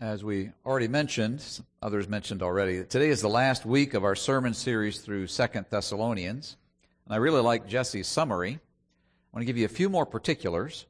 as 0.00 0.22
we 0.22 0.50
already 0.64 0.86
mentioned, 0.86 1.44
others 1.82 2.08
mentioned 2.08 2.42
already, 2.42 2.84
today 2.84 3.08
is 3.08 3.20
the 3.20 3.28
last 3.28 3.66
week 3.66 3.94
of 3.94 4.04
our 4.04 4.14
sermon 4.14 4.54
series 4.54 4.98
through 4.98 5.26
Second 5.26 5.66
Thessalonians. 5.70 6.56
And 7.04 7.14
I 7.14 7.16
really 7.16 7.40
like 7.40 7.66
Jesse's 7.66 8.06
summary. 8.06 8.52
I 8.52 9.36
want 9.36 9.42
to 9.42 9.46
give 9.46 9.56
you 9.56 9.64
a 9.64 9.68
few 9.68 9.88
more 9.88 10.06
particulars 10.06 10.86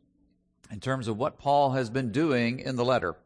in 0.70 0.80
terms 0.80 1.08
of 1.08 1.16
what 1.16 1.38
Paul 1.38 1.70
has 1.70 1.88
been 1.88 2.12
doing 2.12 2.60
in 2.60 2.76
the 2.76 2.84
letter. 2.84 3.16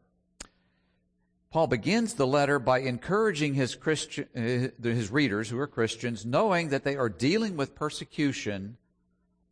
Paul 1.51 1.67
begins 1.67 2.13
the 2.13 2.25
letter 2.25 2.59
by 2.59 2.79
encouraging 2.79 3.53
his 3.53 3.75
Christian, 3.75 4.27
uh, 4.35 4.87
his 4.87 5.11
readers 5.11 5.49
who 5.49 5.59
are 5.59 5.67
Christians, 5.67 6.25
knowing 6.25 6.69
that 6.69 6.85
they 6.85 6.95
are 6.95 7.09
dealing 7.09 7.57
with 7.57 7.75
persecution 7.75 8.77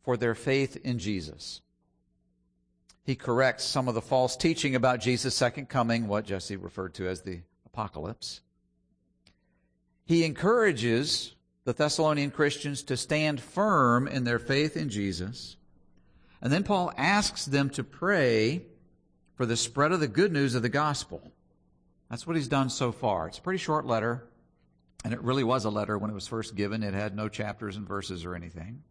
for 0.02 0.16
their 0.16 0.34
faith 0.34 0.78
in 0.82 0.98
Jesus. 0.98 1.60
He 3.04 3.16
corrects 3.16 3.64
some 3.64 3.88
of 3.88 3.94
the 3.94 4.00
false 4.00 4.36
teaching 4.36 4.74
about 4.74 5.00
Jesus' 5.00 5.34
second 5.34 5.68
coming, 5.68 6.06
what 6.06 6.24
Jesse 6.24 6.56
referred 6.56 6.94
to 6.94 7.08
as 7.08 7.22
the 7.22 7.40
apocalypse. 7.66 8.40
He 10.04 10.24
encourages 10.24 11.34
the 11.64 11.72
Thessalonian 11.72 12.30
Christians 12.30 12.82
to 12.84 12.96
stand 12.96 13.40
firm 13.40 14.06
in 14.06 14.24
their 14.24 14.38
faith 14.38 14.76
in 14.76 14.88
Jesus. 14.88 15.56
And 16.40 16.52
then 16.52 16.64
Paul 16.64 16.92
asks 16.96 17.44
them 17.44 17.70
to 17.70 17.84
pray 17.84 18.62
for 19.34 19.46
the 19.46 19.56
spread 19.56 19.92
of 19.92 20.00
the 20.00 20.08
good 20.08 20.32
news 20.32 20.54
of 20.54 20.62
the 20.62 20.68
gospel. 20.68 21.32
That's 22.10 22.26
what 22.26 22.36
he's 22.36 22.48
done 22.48 22.68
so 22.68 22.92
far. 22.92 23.28
It's 23.28 23.38
a 23.38 23.42
pretty 23.42 23.58
short 23.58 23.86
letter, 23.86 24.28
and 25.04 25.14
it 25.14 25.22
really 25.22 25.44
was 25.44 25.64
a 25.64 25.70
letter 25.70 25.96
when 25.96 26.10
it 26.10 26.14
was 26.14 26.28
first 26.28 26.54
given. 26.54 26.82
It 26.82 26.94
had 26.94 27.16
no 27.16 27.28
chapters 27.28 27.76
and 27.76 27.86
verses 27.86 28.24
or 28.24 28.34
anything. 28.34 28.82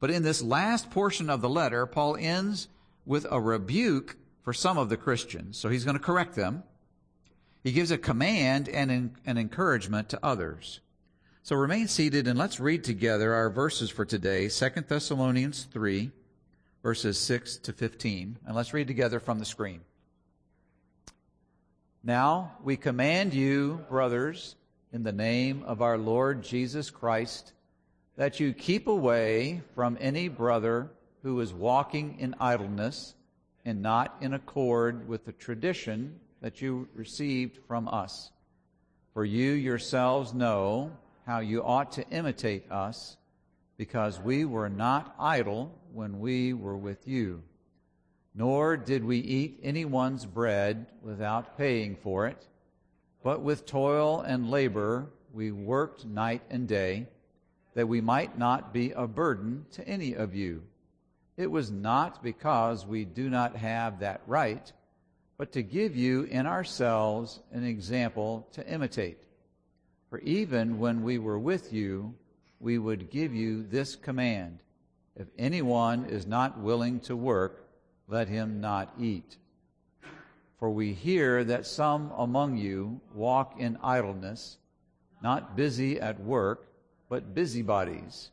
But 0.00 0.10
in 0.10 0.22
this 0.22 0.40
last 0.40 0.90
portion 0.90 1.28
of 1.28 1.40
the 1.40 1.48
letter, 1.48 1.84
Paul 1.84 2.16
ends 2.16 2.68
with 3.08 3.26
a 3.30 3.40
rebuke 3.40 4.16
for 4.42 4.52
some 4.52 4.76
of 4.76 4.90
the 4.90 4.96
Christians. 4.96 5.56
So 5.56 5.70
he's 5.70 5.84
going 5.84 5.96
to 5.96 6.02
correct 6.02 6.36
them. 6.36 6.62
He 7.64 7.72
gives 7.72 7.90
a 7.90 7.98
command 7.98 8.68
and 8.68 8.90
an 9.24 9.38
encouragement 9.38 10.10
to 10.10 10.20
others. 10.22 10.80
So 11.42 11.56
remain 11.56 11.88
seated 11.88 12.28
and 12.28 12.38
let's 12.38 12.60
read 12.60 12.84
together 12.84 13.32
our 13.32 13.48
verses 13.48 13.88
for 13.88 14.04
today, 14.04 14.48
2 14.48 14.68
Thessalonians 14.86 15.66
3, 15.72 16.10
verses 16.82 17.18
6 17.18 17.56
to 17.56 17.72
15. 17.72 18.38
And 18.46 18.54
let's 18.54 18.74
read 18.74 18.86
together 18.86 19.18
from 19.18 19.38
the 19.38 19.46
screen. 19.46 19.80
Now 22.04 22.52
we 22.62 22.76
command 22.76 23.32
you, 23.32 23.84
brothers, 23.88 24.54
in 24.92 25.02
the 25.02 25.12
name 25.12 25.62
of 25.66 25.80
our 25.80 25.96
Lord 25.96 26.42
Jesus 26.42 26.90
Christ, 26.90 27.54
that 28.16 28.38
you 28.38 28.52
keep 28.52 28.86
away 28.86 29.62
from 29.74 29.96
any 29.98 30.28
brother 30.28 30.90
who 31.22 31.40
is 31.40 31.52
walking 31.52 32.18
in 32.18 32.34
idleness 32.40 33.14
and 33.64 33.82
not 33.82 34.16
in 34.20 34.34
accord 34.34 35.08
with 35.08 35.24
the 35.24 35.32
tradition 35.32 36.18
that 36.40 36.62
you 36.62 36.88
received 36.94 37.58
from 37.66 37.88
us. 37.88 38.30
For 39.14 39.24
you 39.24 39.52
yourselves 39.52 40.32
know 40.32 40.92
how 41.26 41.40
you 41.40 41.62
ought 41.62 41.92
to 41.92 42.08
imitate 42.10 42.70
us, 42.70 43.16
because 43.76 44.20
we 44.20 44.44
were 44.44 44.68
not 44.68 45.14
idle 45.18 45.74
when 45.92 46.20
we 46.20 46.52
were 46.52 46.76
with 46.76 47.06
you 47.06 47.42
nor 48.38 48.76
did 48.76 49.04
we 49.04 49.18
eat 49.18 49.58
anyone's 49.64 50.24
bread 50.24 50.86
without 51.02 51.58
paying 51.58 51.96
for 51.96 52.28
it, 52.28 52.46
but 53.24 53.40
with 53.40 53.66
toil 53.66 54.20
and 54.20 54.48
labor 54.48 55.10
we 55.32 55.50
worked 55.50 56.06
night 56.06 56.42
and 56.48 56.68
day, 56.68 57.04
that 57.74 57.88
we 57.88 58.00
might 58.00 58.38
not 58.38 58.72
be 58.72 58.92
a 58.92 59.08
burden 59.08 59.66
to 59.72 59.86
any 59.88 60.14
of 60.14 60.36
you. 60.36 60.62
It 61.38 61.50
was 61.52 61.70
not 61.70 62.20
because 62.20 62.84
we 62.84 63.04
do 63.04 63.30
not 63.30 63.54
have 63.54 64.00
that 64.00 64.22
right, 64.26 64.72
but 65.36 65.52
to 65.52 65.62
give 65.62 65.94
you 65.94 66.24
in 66.24 66.46
ourselves 66.46 67.38
an 67.52 67.62
example 67.62 68.48
to 68.54 68.68
imitate. 68.68 69.22
For 70.10 70.18
even 70.18 70.80
when 70.80 71.04
we 71.04 71.18
were 71.18 71.38
with 71.38 71.72
you, 71.72 72.12
we 72.58 72.76
would 72.76 73.08
give 73.08 73.32
you 73.32 73.62
this 73.62 73.94
command 73.94 74.58
If 75.14 75.28
anyone 75.38 76.06
is 76.06 76.26
not 76.26 76.58
willing 76.58 77.00
to 77.00 77.14
work, 77.16 77.68
let 78.08 78.28
him 78.28 78.60
not 78.60 78.92
eat. 78.98 79.36
For 80.58 80.70
we 80.70 80.92
hear 80.92 81.44
that 81.44 81.66
some 81.66 82.12
among 82.16 82.56
you 82.56 83.00
walk 83.14 83.60
in 83.60 83.78
idleness, 83.82 84.58
not 85.22 85.56
busy 85.56 86.00
at 86.00 86.20
work, 86.20 86.68
but 87.08 87.34
busybodies. 87.34 88.30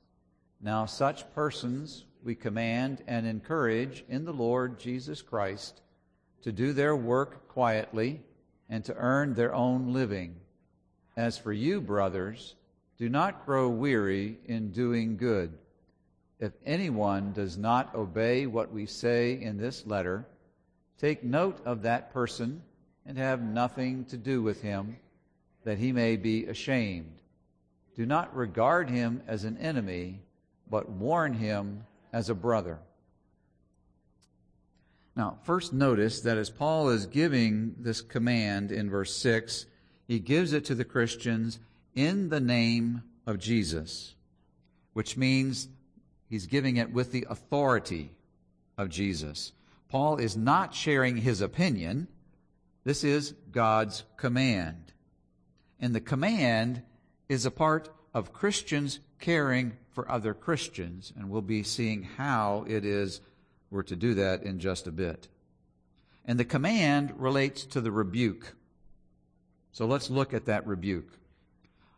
Now 0.62 0.85
such 0.85 1.31
persons 1.34 2.06
we 2.25 2.34
command 2.34 3.03
and 3.06 3.28
encourage 3.28 4.03
in 4.09 4.25
the 4.25 4.34
Lord 4.34 4.80
Jesus 4.80 5.22
Christ 5.22 5.81
to 6.41 6.52
do 6.52 6.74
their 6.74 6.96
work 6.96 7.47
quietly 7.47 8.19
and 8.68 8.84
to 8.86 8.96
earn 8.96 9.36
their 9.36 9.53
own 9.53 9.94
living. 9.94 10.35
As 11.16 11.38
for 11.38 11.53
you, 11.53 11.80
brothers, 11.80 12.56
do 12.97 13.09
not 13.09 13.46
grow 13.46 13.69
weary 13.69 14.40
in 14.47 14.72
doing 14.72 15.18
good. 15.18 15.56
If 16.40 16.53
anyone 16.66 17.31
does 17.31 17.58
not 17.58 17.94
obey 17.94 18.47
what 18.47 18.74
we 18.74 18.88
say 18.88 19.40
in 19.40 19.58
this 19.58 19.85
letter, 19.85 20.25
take 20.97 21.24
note 21.24 21.59
of 21.64 21.84
that 21.84 22.12
person 22.12 22.64
and 23.06 23.19
have 23.19 23.44
nothing 23.44 24.03
to 24.06 24.18
do 24.18 24.41
with 24.41 24.62
him, 24.62 24.97
that 25.64 25.78
he 25.78 25.91
may 25.91 26.16
be 26.16 26.46
ashamed. 26.47 27.22
Do 27.96 28.06
not 28.08 28.35
regard 28.35 28.90
him 28.90 29.22
as 29.28 29.44
an 29.44 29.58
enemy, 29.59 30.22
but 30.69 30.90
warn 30.90 31.34
him 31.34 31.84
as 32.16 32.30
a 32.30 32.34
brother. 32.34 32.80
Now, 35.18 35.38
first 35.44 35.74
notice 35.74 36.22
that 36.22 36.38
as 36.38 36.50
Paul 36.50 36.88
is 36.90 37.08
giving 37.08 37.76
this 37.78 38.00
command 38.00 38.72
in 38.72 38.90
verse 38.90 39.14
6, 39.18 39.66
he 40.08 40.20
gives 40.20 40.53
it 40.53 40.64
to 40.66 40.76
the 40.76 40.86
Christians 40.86 41.59
in 41.94 42.30
the 42.30 42.40
name 42.40 43.03
of 43.28 43.38
Jesus, 43.38 44.16
which 44.94 45.18
means 45.18 45.68
He's 46.30 46.48
giving 46.48 46.78
it 46.78 46.92
with 46.92 47.12
the 47.12 47.28
authority 47.30 48.12
of 48.78 48.90
Jesus. 48.90 49.52
Paul 49.90 50.16
is 50.16 50.38
not 50.38 50.74
sharing 50.74 51.18
his 51.18 51.42
opinion. 51.42 52.08
This 52.86 53.03
is 53.03 53.34
God's 53.52 54.03
command. 54.16 54.94
And 55.82 55.94
the 55.94 56.02
command 56.02 56.82
is 57.28 57.46
a 57.46 57.52
part 57.52 57.90
of 58.14 58.34
Christians 58.34 59.00
caring 59.20 59.74
for 59.92 60.09
other 60.12 60.34
Christians. 60.34 61.14
And 61.18 61.30
we'll 61.30 61.42
be 61.42 61.64
seeing 61.64 62.03
how 62.03 62.66
it 62.68 62.86
is 62.86 63.22
we're 63.72 63.84
to 63.84 63.96
do 63.96 64.14
that 64.16 64.44
in 64.44 64.59
just 64.59 64.88
a 64.88 64.92
bit. 64.92 65.28
And 66.26 66.40
the 66.40 66.46
command 66.46 67.14
relates 67.18 67.66
to 67.66 67.81
the 67.81 67.92
rebuke. 67.92 68.56
So 69.72 69.86
let's 69.86 70.09
look 70.09 70.34
at 70.34 70.46
that 70.46 70.66
rebuke. 70.66 71.12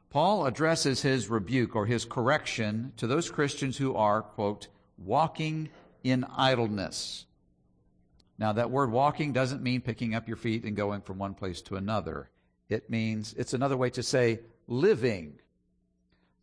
Paul 0.10 0.46
addresses 0.46 1.02
his 1.02 1.30
rebuke 1.30 1.76
or 1.76 1.86
his 1.86 2.06
correction 2.06 2.94
to 2.98 3.08
those 3.08 3.30
Christians 3.30 3.78
who 3.78 3.96
are, 3.96 4.22
quote, 4.22 4.68
walking 4.98 5.70
in 6.04 6.26
idleness. 6.36 7.26
Now, 8.40 8.54
that 8.54 8.72
word 8.72 8.92
walking 8.92 9.34
doesn't 9.34 9.64
mean 9.64 9.82
picking 9.82 10.16
up 10.16 10.28
your 10.28 10.38
feet 10.38 10.64
and 10.64 10.76
going 10.76 11.02
from 11.02 11.18
one 11.18 11.34
place 11.34 11.62
to 11.64 11.76
another. 11.76 12.30
It 12.70 12.90
means, 12.90 13.34
it's 13.38 13.54
another 13.54 13.78
way 13.78 13.90
to 13.92 14.04
say 14.04 14.40
living. 14.68 15.40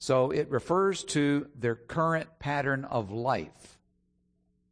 So 0.04 0.32
it 0.32 0.50
refers 0.50 1.02
to 1.04 1.48
their 1.58 1.76
current 1.76 2.38
pattern 2.38 2.84
of 2.84 3.10
life. 3.10 3.78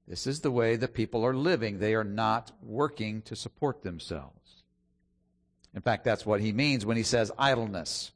This 0.06 0.26
is 0.26 0.40
the 0.40 0.50
way 0.50 0.76
the 0.76 0.88
people 0.88 1.24
are 1.24 1.34
living. 1.34 1.78
They 1.78 1.94
are 1.94 2.04
not 2.04 2.52
working 2.62 3.22
to 3.22 3.34
support 3.34 3.82
themselves. 3.82 4.62
In 5.74 5.80
fact, 5.80 6.04
that's 6.04 6.26
what 6.26 6.42
he 6.42 6.52
means 6.52 6.84
when 6.84 6.98
he 6.98 7.02
says 7.02 7.32
idleness. 7.38 8.12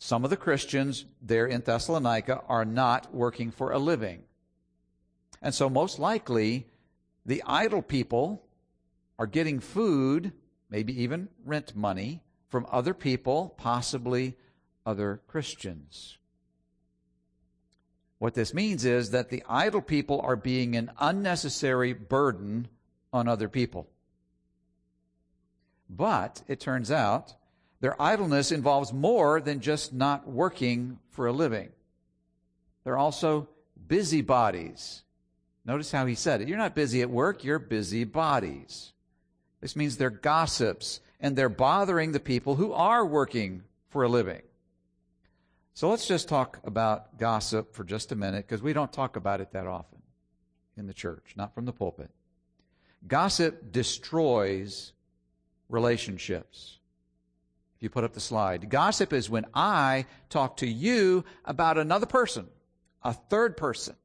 Some 0.00 0.24
of 0.24 0.30
the 0.30 0.36
Christians 0.36 1.04
there 1.20 1.46
in 1.46 1.60
Thessalonica 1.60 2.42
are 2.48 2.64
not 2.64 3.14
working 3.14 3.52
for 3.52 3.70
a 3.70 3.78
living. 3.78 4.24
And 5.40 5.54
so, 5.54 5.70
most 5.70 6.00
likely, 6.00 6.66
the 7.24 7.44
idle 7.46 7.80
people 7.80 8.42
are 9.20 9.28
getting 9.28 9.60
food, 9.60 10.32
maybe 10.68 11.00
even 11.00 11.28
rent 11.44 11.76
money, 11.76 12.24
from 12.48 12.66
other 12.72 12.92
people, 12.92 13.54
possibly 13.56 14.36
other 14.84 15.20
Christians. 15.26 16.18
What 18.18 18.34
this 18.34 18.54
means 18.54 18.84
is 18.84 19.10
that 19.10 19.30
the 19.30 19.42
idle 19.48 19.80
people 19.80 20.20
are 20.20 20.36
being 20.36 20.76
an 20.76 20.92
unnecessary 21.00 21.92
burden 21.92 22.68
on 23.12 23.26
other 23.26 23.48
people. 23.48 23.88
But 25.90 26.42
it 26.46 26.60
turns 26.60 26.90
out 26.90 27.34
their 27.80 28.00
idleness 28.00 28.52
involves 28.52 28.92
more 28.92 29.40
than 29.40 29.60
just 29.60 29.92
not 29.92 30.28
working 30.28 31.00
for 31.10 31.26
a 31.26 31.32
living. 31.32 31.70
They're 32.84 32.96
also 32.96 33.48
busybodies. 33.88 35.02
Notice 35.64 35.90
how 35.90 36.06
he 36.06 36.14
said 36.14 36.40
it. 36.40 36.48
You're 36.48 36.58
not 36.58 36.76
busy 36.76 37.02
at 37.02 37.10
work, 37.10 37.42
you're 37.42 37.58
busybodies. 37.58 38.92
This 39.60 39.74
means 39.74 39.96
they're 39.96 40.10
gossips 40.10 41.00
and 41.20 41.36
they're 41.36 41.48
bothering 41.48 42.12
the 42.12 42.20
people 42.20 42.54
who 42.54 42.72
are 42.72 43.04
working 43.04 43.62
for 43.88 44.04
a 44.04 44.08
living. 44.08 44.42
So 45.74 45.88
let's 45.88 46.06
just 46.06 46.28
talk 46.28 46.60
about 46.64 47.18
gossip 47.18 47.74
for 47.74 47.82
just 47.82 48.12
a 48.12 48.16
minute 48.16 48.46
because 48.46 48.62
we 48.62 48.74
don't 48.74 48.92
talk 48.92 49.16
about 49.16 49.40
it 49.40 49.52
that 49.52 49.66
often 49.66 50.02
in 50.76 50.86
the 50.86 50.92
church, 50.92 51.32
not 51.34 51.54
from 51.54 51.64
the 51.64 51.72
pulpit. 51.72 52.10
Gossip 53.06 53.72
destroys 53.72 54.92
relationships. 55.68 56.78
If 57.76 57.82
you 57.82 57.90
put 57.90 58.04
up 58.04 58.12
the 58.12 58.20
slide, 58.20 58.68
gossip 58.68 59.12
is 59.12 59.30
when 59.30 59.46
I 59.54 60.06
talk 60.28 60.58
to 60.58 60.68
you 60.68 61.24
about 61.44 61.78
another 61.78 62.06
person, 62.06 62.46
a 63.02 63.14
third 63.14 63.56
person, 63.56 63.96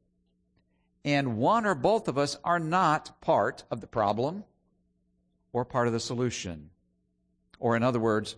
and 1.03 1.37
one 1.37 1.65
or 1.65 1.75
both 1.75 2.07
of 2.07 2.17
us 2.17 2.37
are 2.43 2.59
not 2.59 3.21
part 3.21 3.63
of 3.69 3.81
the 3.81 3.87
problem 3.87 4.45
or 5.53 5.65
part 5.65 5.87
of 5.87 5.93
the 5.93 5.99
solution. 5.99 6.69
Or, 7.59 7.75
in 7.75 7.83
other 7.83 7.99
words, 7.99 8.35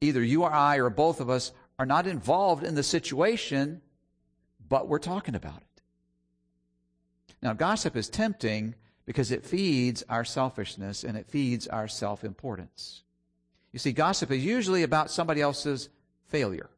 either 0.00 0.22
you 0.22 0.44
or 0.44 0.52
I 0.52 0.76
or 0.76 0.90
both 0.90 1.20
of 1.20 1.30
us 1.30 1.52
are 1.78 1.86
not 1.86 2.06
involved 2.06 2.64
in 2.64 2.74
the 2.74 2.82
situation, 2.82 3.80
but 4.68 4.88
we're 4.88 4.98
talking 4.98 5.34
about 5.34 5.58
it. 5.58 5.82
Now, 7.42 7.52
gossip 7.52 7.96
is 7.96 8.08
tempting 8.08 8.74
because 9.06 9.30
it 9.30 9.44
feeds 9.44 10.02
our 10.08 10.24
selfishness 10.24 11.04
and 11.04 11.16
it 11.16 11.28
feeds 11.28 11.66
our 11.66 11.88
self 11.88 12.24
importance. 12.24 13.02
You 13.72 13.78
see, 13.78 13.92
gossip 13.92 14.30
is 14.30 14.44
usually 14.44 14.82
about 14.82 15.10
somebody 15.10 15.40
else's 15.40 15.88
failure. 16.28 16.70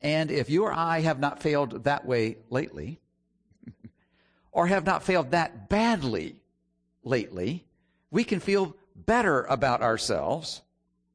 And 0.00 0.30
if 0.30 0.50
you 0.50 0.64
or 0.64 0.72
I 0.72 1.00
have 1.00 1.20
not 1.20 1.42
failed 1.42 1.84
that 1.84 2.04
way 2.04 2.38
lately, 2.50 2.98
or 4.52 4.66
have 4.66 4.84
not 4.84 5.04
failed 5.04 5.30
that 5.30 5.68
badly 5.68 6.40
lately, 7.04 7.64
we 8.10 8.24
can 8.24 8.40
feel 8.40 8.74
better 8.96 9.44
about 9.44 9.80
ourselves 9.80 10.62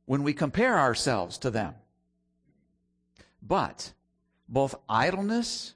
when 0.05 0.23
we 0.23 0.33
compare 0.33 0.79
ourselves 0.79 1.37
to 1.39 1.51
them. 1.51 1.75
But 3.41 3.93
both 4.47 4.75
idleness 4.87 5.73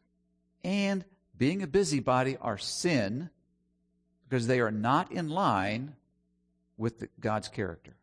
and 0.63 1.05
being 1.37 1.61
a 1.63 1.67
busybody 1.67 2.37
are 2.37 2.57
sin 2.57 3.29
because 4.27 4.47
they 4.47 4.59
are 4.59 4.71
not 4.71 5.11
in 5.11 5.29
line 5.29 5.95
with 6.77 6.99
the, 6.99 7.09
God's 7.19 7.47
character. 7.47 7.95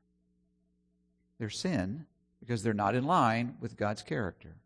They're 1.38 1.50
sin 1.50 2.06
because 2.40 2.62
they're 2.62 2.74
not 2.74 2.94
in 2.94 3.04
line 3.04 3.56
with 3.60 3.76
God's 3.76 4.02
character. 4.02 4.56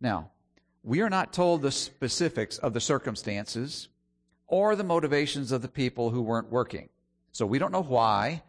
Now, 0.00 0.30
we 0.82 1.00
are 1.00 1.10
not 1.10 1.32
told 1.32 1.62
the 1.62 1.72
specifics 1.72 2.58
of 2.58 2.74
the 2.74 2.80
circumstances 2.80 3.88
or 4.46 4.76
the 4.76 4.84
motivations 4.84 5.50
of 5.50 5.62
the 5.62 5.68
people 5.68 6.10
who 6.10 6.22
weren't 6.22 6.50
working. 6.50 6.88
So 7.32 7.46
we 7.46 7.58
don't 7.58 7.72
know 7.72 7.82
why. 7.82 8.42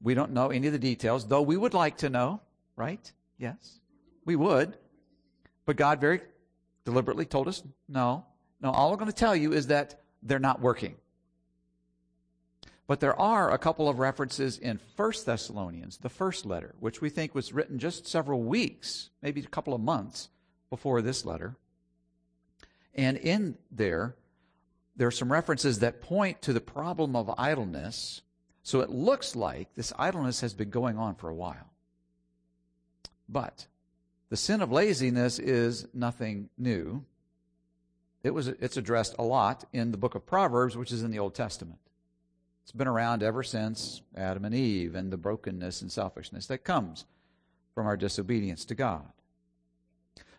We 0.00 0.14
don't 0.14 0.32
know 0.32 0.48
any 0.48 0.66
of 0.66 0.72
the 0.72 0.78
details, 0.78 1.26
though 1.26 1.42
we 1.42 1.56
would 1.56 1.74
like 1.74 1.98
to 1.98 2.10
know, 2.10 2.40
right? 2.76 3.12
Yes, 3.38 3.78
we 4.24 4.34
would. 4.34 4.76
But 5.64 5.76
God 5.76 6.00
very 6.00 6.20
deliberately 6.84 7.24
told 7.24 7.48
us 7.48 7.62
no. 7.88 8.26
No, 8.60 8.70
all 8.70 8.92
I'm 8.92 8.98
going 8.98 9.10
to 9.10 9.16
tell 9.16 9.34
you 9.34 9.52
is 9.52 9.68
that 9.68 10.00
they're 10.22 10.38
not 10.38 10.60
working. 10.60 10.96
But 12.86 13.00
there 13.00 13.18
are 13.18 13.50
a 13.50 13.58
couple 13.58 13.88
of 13.88 13.98
references 13.98 14.58
in 14.58 14.78
1 14.96 15.12
Thessalonians, 15.24 15.98
the 15.98 16.08
first 16.08 16.44
letter, 16.44 16.74
which 16.78 17.00
we 17.00 17.10
think 17.10 17.34
was 17.34 17.52
written 17.52 17.78
just 17.78 18.06
several 18.06 18.42
weeks, 18.42 19.10
maybe 19.22 19.40
a 19.40 19.46
couple 19.46 19.74
of 19.74 19.80
months 19.80 20.28
before 20.68 21.00
this 21.00 21.24
letter. 21.24 21.56
And 22.94 23.16
in 23.16 23.56
there, 23.70 24.16
there 24.96 25.08
are 25.08 25.12
some 25.12 25.32
references 25.32 25.78
that 25.78 26.02
point 26.02 26.42
to 26.42 26.52
the 26.52 26.60
problem 26.60 27.16
of 27.16 27.32
idleness. 27.38 28.22
So 28.62 28.80
it 28.80 28.90
looks 28.90 29.34
like 29.34 29.74
this 29.74 29.92
idleness 29.98 30.40
has 30.40 30.54
been 30.54 30.70
going 30.70 30.98
on 30.98 31.14
for 31.14 31.30
a 31.30 31.34
while. 31.34 31.70
But 33.28 33.66
the 34.32 34.38
sin 34.38 34.62
of 34.62 34.72
laziness 34.72 35.38
is 35.38 35.86
nothing 35.92 36.48
new. 36.56 37.04
It 38.22 38.30
was, 38.30 38.48
it's 38.48 38.78
addressed 38.78 39.14
a 39.18 39.22
lot 39.22 39.66
in 39.74 39.90
the 39.90 39.98
book 39.98 40.14
of 40.14 40.24
Proverbs, 40.24 40.74
which 40.74 40.90
is 40.90 41.02
in 41.02 41.10
the 41.10 41.18
Old 41.18 41.34
Testament. 41.34 41.78
It's 42.62 42.72
been 42.72 42.88
around 42.88 43.22
ever 43.22 43.42
since 43.42 44.00
Adam 44.16 44.46
and 44.46 44.54
Eve 44.54 44.94
and 44.94 45.12
the 45.12 45.18
brokenness 45.18 45.82
and 45.82 45.92
selfishness 45.92 46.46
that 46.46 46.64
comes 46.64 47.04
from 47.74 47.86
our 47.86 47.94
disobedience 47.94 48.64
to 48.64 48.74
God. 48.74 49.04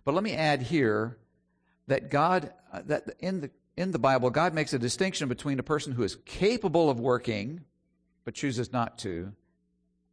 But 0.04 0.16
let 0.16 0.24
me 0.24 0.34
add 0.34 0.64
here 0.64 1.20
that 1.86 2.10
God, 2.10 2.52
uh, 2.72 2.82
that 2.88 3.14
in 3.20 3.42
the, 3.42 3.52
in 3.78 3.92
the 3.92 4.00
Bible, 4.00 4.32
God 4.32 4.56
makes 4.56 4.74
a 4.74 4.80
distinction 4.80 5.30
between 5.30 5.60
a 5.60 5.64
person 5.64 5.94
who 5.94 6.02
is 6.02 6.18
capable 6.26 6.90
of 6.90 7.00
working 7.00 7.62
but 8.26 8.34
chooses 8.34 8.74
not 8.74 8.98
to 8.98 9.34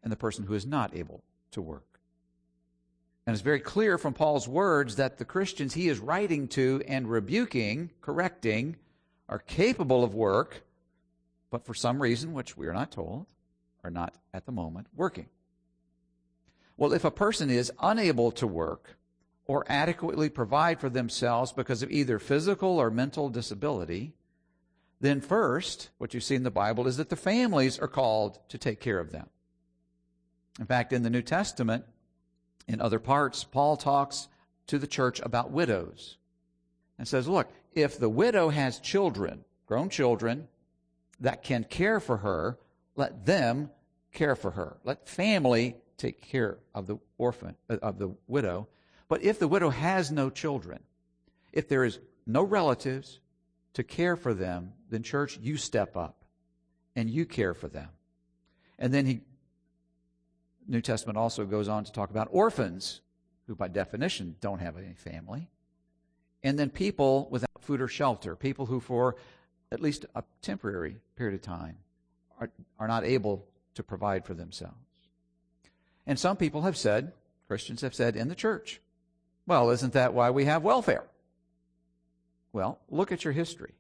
and 0.03 0.13
the 0.13 0.17
person 0.17 0.45
who 0.45 0.53
is 0.53 0.67
not 0.67 0.95
able 0.95 1.25
to 1.53 1.63
work. 1.63 1.90
And 3.27 3.35
it's 3.35 3.43
very 3.43 3.61
clear 3.61 3.99
from 3.99 4.15
Paul's 4.15 4.49
words 4.49 4.97
that 4.97 5.19
the 5.19 5.25
Christians 5.25 5.75
he 5.75 5.89
is 5.89 5.99
writing 5.99 6.49
to 6.49 6.83
and 6.89 7.11
rebuking, 7.11 7.91
correcting, 8.01 8.77
are 9.29 9.39
capable 9.39 10.03
of 10.03 10.15
work, 10.15 10.65
but 11.51 11.65
for 11.65 11.75
some 11.75 12.01
reason, 12.01 12.33
which 12.33 12.57
we 12.57 12.67
are 12.67 12.73
not 12.73 12.91
told, 12.91 13.27
are 13.85 13.91
not 13.91 14.15
at 14.35 14.47
the 14.47 14.53
moment 14.53 14.89
working. 14.97 15.29
Well, 16.77 16.93
if 16.93 17.05
a 17.05 17.11
person 17.11 17.51
is 17.51 17.71
unable 17.81 18.33
to 18.33 18.47
work 18.47 18.97
or 19.45 19.65
adequately 19.69 20.29
provide 20.29 20.81
for 20.81 20.89
themselves 20.89 21.53
because 21.53 21.83
of 21.83 21.91
either 21.91 22.19
physical 22.19 22.79
or 22.79 22.91
mental 22.91 23.29
disability, 23.29 24.15
then 25.01 25.21
first, 25.21 25.91
what 25.99 26.15
you 26.15 26.21
see 26.21 26.35
in 26.35 26.43
the 26.43 26.51
Bible 26.51 26.87
is 26.87 26.97
that 26.97 27.09
the 27.09 27.17
families 27.17 27.79
are 27.79 27.89
called 27.89 28.39
to 28.49 28.59
take 28.59 28.81
care 28.81 28.99
of 28.99 29.13
them. 29.13 29.29
In 30.59 30.67
fact, 30.67 30.93
in 30.93 31.03
the 31.03 31.11
New 31.11 31.23
Testament, 31.23 31.85
in 32.71 32.81
other 32.81 33.01
parts, 33.01 33.43
Paul 33.43 33.77
talks 33.77 34.29
to 34.69 34.79
the 34.79 34.87
church 34.87 35.21
about 35.21 35.51
widows 35.51 36.17
and 36.99 37.09
says, 37.09 37.27
look, 37.27 37.51
if 37.75 37.99
the 37.99 38.09
widow 38.09 38.51
has 38.51 38.79
children, 38.79 39.45
grown 39.67 39.89
children, 39.89 40.47
that 41.19 41.43
can 41.43 41.65
care 41.65 41.99
for 41.99 42.19
her, 42.19 42.59
let 42.95 43.27
them 43.27 43.71
care 44.13 44.37
for 44.37 44.53
her. 44.53 44.77
Let 44.85 45.09
family 45.09 45.77
take 45.97 46.21
care 46.21 46.59
of 46.73 46.87
the 46.87 46.99
orphan, 47.19 47.57
uh, 47.69 47.79
of 47.83 47.99
the 47.99 48.15
widow. 48.29 48.69
But 49.09 49.23
if 49.25 49.41
the 49.41 49.49
widow 49.49 49.71
has 49.71 50.13
no 50.13 50.31
children, 50.31 50.81
if 51.53 51.69
there 51.69 51.85
is 51.85 51.99
no 52.25 52.45
relatives 52.45 53.19
to 53.75 53.83
care 53.83 54.15
for 54.15 54.33
them, 54.33 54.75
then 54.89 55.03
church, 55.03 55.39
you 55.43 55.57
step 55.57 55.97
up 55.97 56.23
and 56.95 57.11
you 57.11 57.27
care 57.27 57.55
for 57.55 57.67
them. 57.67 57.89
And 58.79 58.95
then 58.95 59.07
he 59.07 59.21
New 60.71 60.81
Testament 60.81 61.19
also 61.19 61.45
goes 61.45 61.69
on 61.69 61.83
to 61.85 61.93
talk 61.93 62.11
about 62.11 62.29
orphans, 62.31 63.01
who 63.49 63.57
by 63.57 63.67
definition 63.67 64.37
don't 64.41 64.61
have 64.61 64.79
any 64.79 64.95
family. 64.95 65.49
And 66.45 66.57
then 66.57 66.71
people 66.71 67.27
without 67.29 67.51
food 67.61 67.81
or 67.81 67.89
shelter, 67.89 68.37
people 68.37 68.67
who 68.67 68.79
for 68.79 69.17
at 69.73 69.81
least 69.81 70.07
a 70.15 70.23
temporary 70.43 70.97
period 71.17 71.35
of 71.35 71.43
time, 71.43 71.77
are, 72.39 72.51
are 72.79 72.87
not 72.87 73.05
able 73.05 73.45
to 73.75 73.83
provide 73.83 74.25
for 74.25 74.35
themselves. 74.35 74.77
And 76.07 76.19
some 76.19 76.37
people 76.37 76.63
have 76.63 76.77
said, 76.77 77.13
Christians 77.49 77.81
have 77.83 77.95
said 77.95 78.15
in 78.15 78.29
the 78.29 78.35
church, 78.37 78.81
well, 79.47 79.71
isn't 79.71 79.93
that 79.95 80.15
why 80.15 80.31
we 80.31 80.45
have 80.45 80.63
welfare? 80.63 81.05
Well, 82.53 82.79
look 82.89 83.11
at 83.11 83.25
your 83.25 83.33
history. 83.33 83.75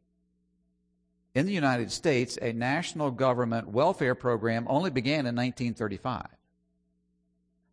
In 1.35 1.47
the 1.47 1.53
United 1.53 1.93
States, 1.93 2.37
a 2.43 2.53
national 2.53 3.13
government 3.13 3.69
welfare 3.69 4.17
program 4.17 4.67
only 4.69 4.91
began 4.91 5.27
in 5.27 5.37
1935. 5.37 6.27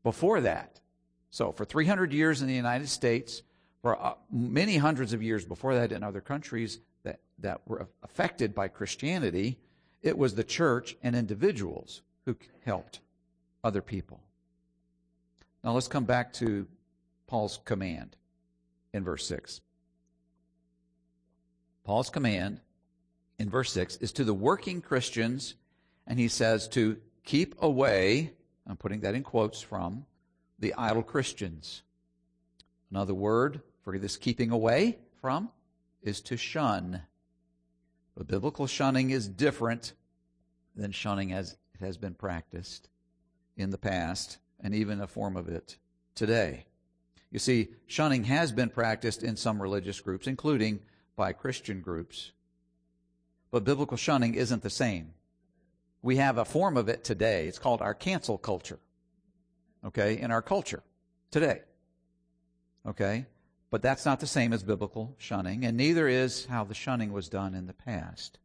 Before 0.07 0.39
that, 0.39 0.79
so 1.31 1.51
for 1.51 1.65
300 1.65 2.13
years 2.13 2.41
in 2.41 2.47
the 2.47 2.53
United 2.53 2.87
States, 2.87 3.43
for 3.81 4.01
uh, 4.01 4.13
many 4.31 4.77
hundreds 4.77 5.11
of 5.11 5.21
years 5.21 5.43
before 5.43 5.75
that 5.75 5.91
in 5.91 6.01
other 6.01 6.21
countries, 6.21 6.79
that, 7.03 7.19
that 7.39 7.59
were 7.67 7.89
affected 8.01 8.55
by 8.55 8.69
Christianity, 8.69 9.59
it 10.01 10.17
was 10.17 10.33
the 10.33 10.45
church 10.45 10.95
and 11.03 11.13
individuals 11.13 12.03
who 12.25 12.37
helped 12.63 13.01
other 13.65 13.81
people. 13.81 14.21
Now 15.61 15.73
let's 15.73 15.89
come 15.89 16.05
back 16.05 16.31
to 16.35 16.67
Paul's 17.27 17.59
command 17.65 18.15
in 18.93 19.03
verse 19.03 19.27
6. 19.27 19.59
Paul's 21.83 22.09
command 22.09 22.61
in 23.39 23.49
verse 23.49 23.73
6 23.73 23.97
is 23.97 24.13
to 24.13 24.23
the 24.23 24.33
working 24.33 24.79
Christians, 24.79 25.55
and 26.07 26.17
he 26.17 26.29
says 26.29 26.69
to 26.69 26.95
keep 27.25 27.61
away, 27.61 28.36
I'm 28.67 28.77
putting 28.77 29.01
that 29.01 29.15
in 29.15 29.23
quotes 29.23 29.61
from, 29.61 30.05
the 30.59 30.73
idle 30.73 31.03
Christians. 31.03 31.83
Another 32.91 33.13
word 33.13 33.61
for 33.83 33.97
this 33.97 34.17
keeping 34.17 34.51
away 34.51 34.97
from 35.21 35.49
is 36.03 36.21
to 36.21 36.37
shun. 36.37 37.01
But 38.15 38.27
biblical 38.27 38.67
shunning 38.67 39.09
is 39.09 39.27
different 39.27 39.93
than 40.75 40.91
shunning 40.91 41.31
as 41.31 41.57
it 41.73 41.85
has 41.85 41.97
been 41.97 42.13
practiced 42.13 42.89
in 43.55 43.69
the 43.69 43.77
past, 43.77 44.37
and 44.59 44.75
even 44.75 45.01
a 45.01 45.07
form 45.07 45.35
of 45.35 45.47
it 45.47 45.77
today. 46.15 46.65
You 47.31 47.39
see, 47.39 47.69
shunning 47.87 48.25
has 48.25 48.51
been 48.51 48.69
practiced 48.69 49.23
in 49.23 49.35
some 49.35 49.61
religious 49.61 49.99
groups, 49.99 50.27
including 50.27 50.79
by 51.15 51.33
Christian 51.33 51.81
groups. 51.81 52.31
But 53.51 53.63
biblical 53.63 53.97
shunning 53.97 54.35
isn't 54.35 54.63
the 54.63 54.69
same. 54.69 55.13
We 56.07 56.15
have 56.15 56.37
a 56.37 56.45
form 56.45 56.77
of 56.77 56.87
it 56.87 57.03
today. 57.03 57.49
It's 57.49 57.59
called 57.59 57.81
our 57.81 57.93
cancel 57.93 58.37
culture. 58.37 58.79
Okay? 59.83 60.17
In 60.17 60.31
our 60.31 60.41
culture 60.41 60.81
today. 61.31 61.63
Okay? 62.87 63.25
But 63.71 63.81
that's 63.81 64.05
not 64.05 64.21
the 64.21 64.25
same 64.25 64.53
as 64.53 64.63
biblical 64.63 65.13
shunning, 65.17 65.65
and 65.65 65.75
neither 65.75 66.07
is 66.07 66.45
how 66.45 66.63
the 66.63 66.73
shunning 66.73 67.11
was 67.11 67.27
done 67.27 67.53
in 67.53 67.67
the 67.67 67.73
past. 67.73 68.39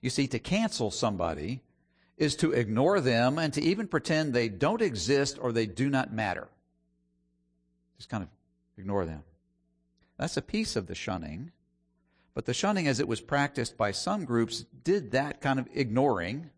You 0.00 0.08
see, 0.08 0.26
to 0.28 0.38
cancel 0.38 0.90
somebody 0.90 1.60
is 2.16 2.34
to 2.36 2.52
ignore 2.52 2.98
them 2.98 3.38
and 3.38 3.52
to 3.52 3.60
even 3.60 3.88
pretend 3.88 4.32
they 4.32 4.48
don't 4.48 4.80
exist 4.80 5.38
or 5.38 5.52
they 5.52 5.66
do 5.66 5.90
not 5.90 6.14
matter. 6.14 6.48
Just 7.98 8.08
kind 8.08 8.22
of 8.22 8.30
ignore 8.78 9.04
them. 9.04 9.22
That's 10.16 10.38
a 10.38 10.42
piece 10.42 10.76
of 10.76 10.86
the 10.86 10.94
shunning. 10.94 11.52
But 12.32 12.46
the 12.46 12.54
shunning, 12.54 12.88
as 12.88 13.00
it 13.00 13.06
was 13.06 13.20
practiced 13.20 13.76
by 13.76 13.90
some 13.90 14.24
groups, 14.24 14.64
did 14.82 15.10
that 15.10 15.42
kind 15.42 15.58
of 15.58 15.68
ignoring. 15.74 16.48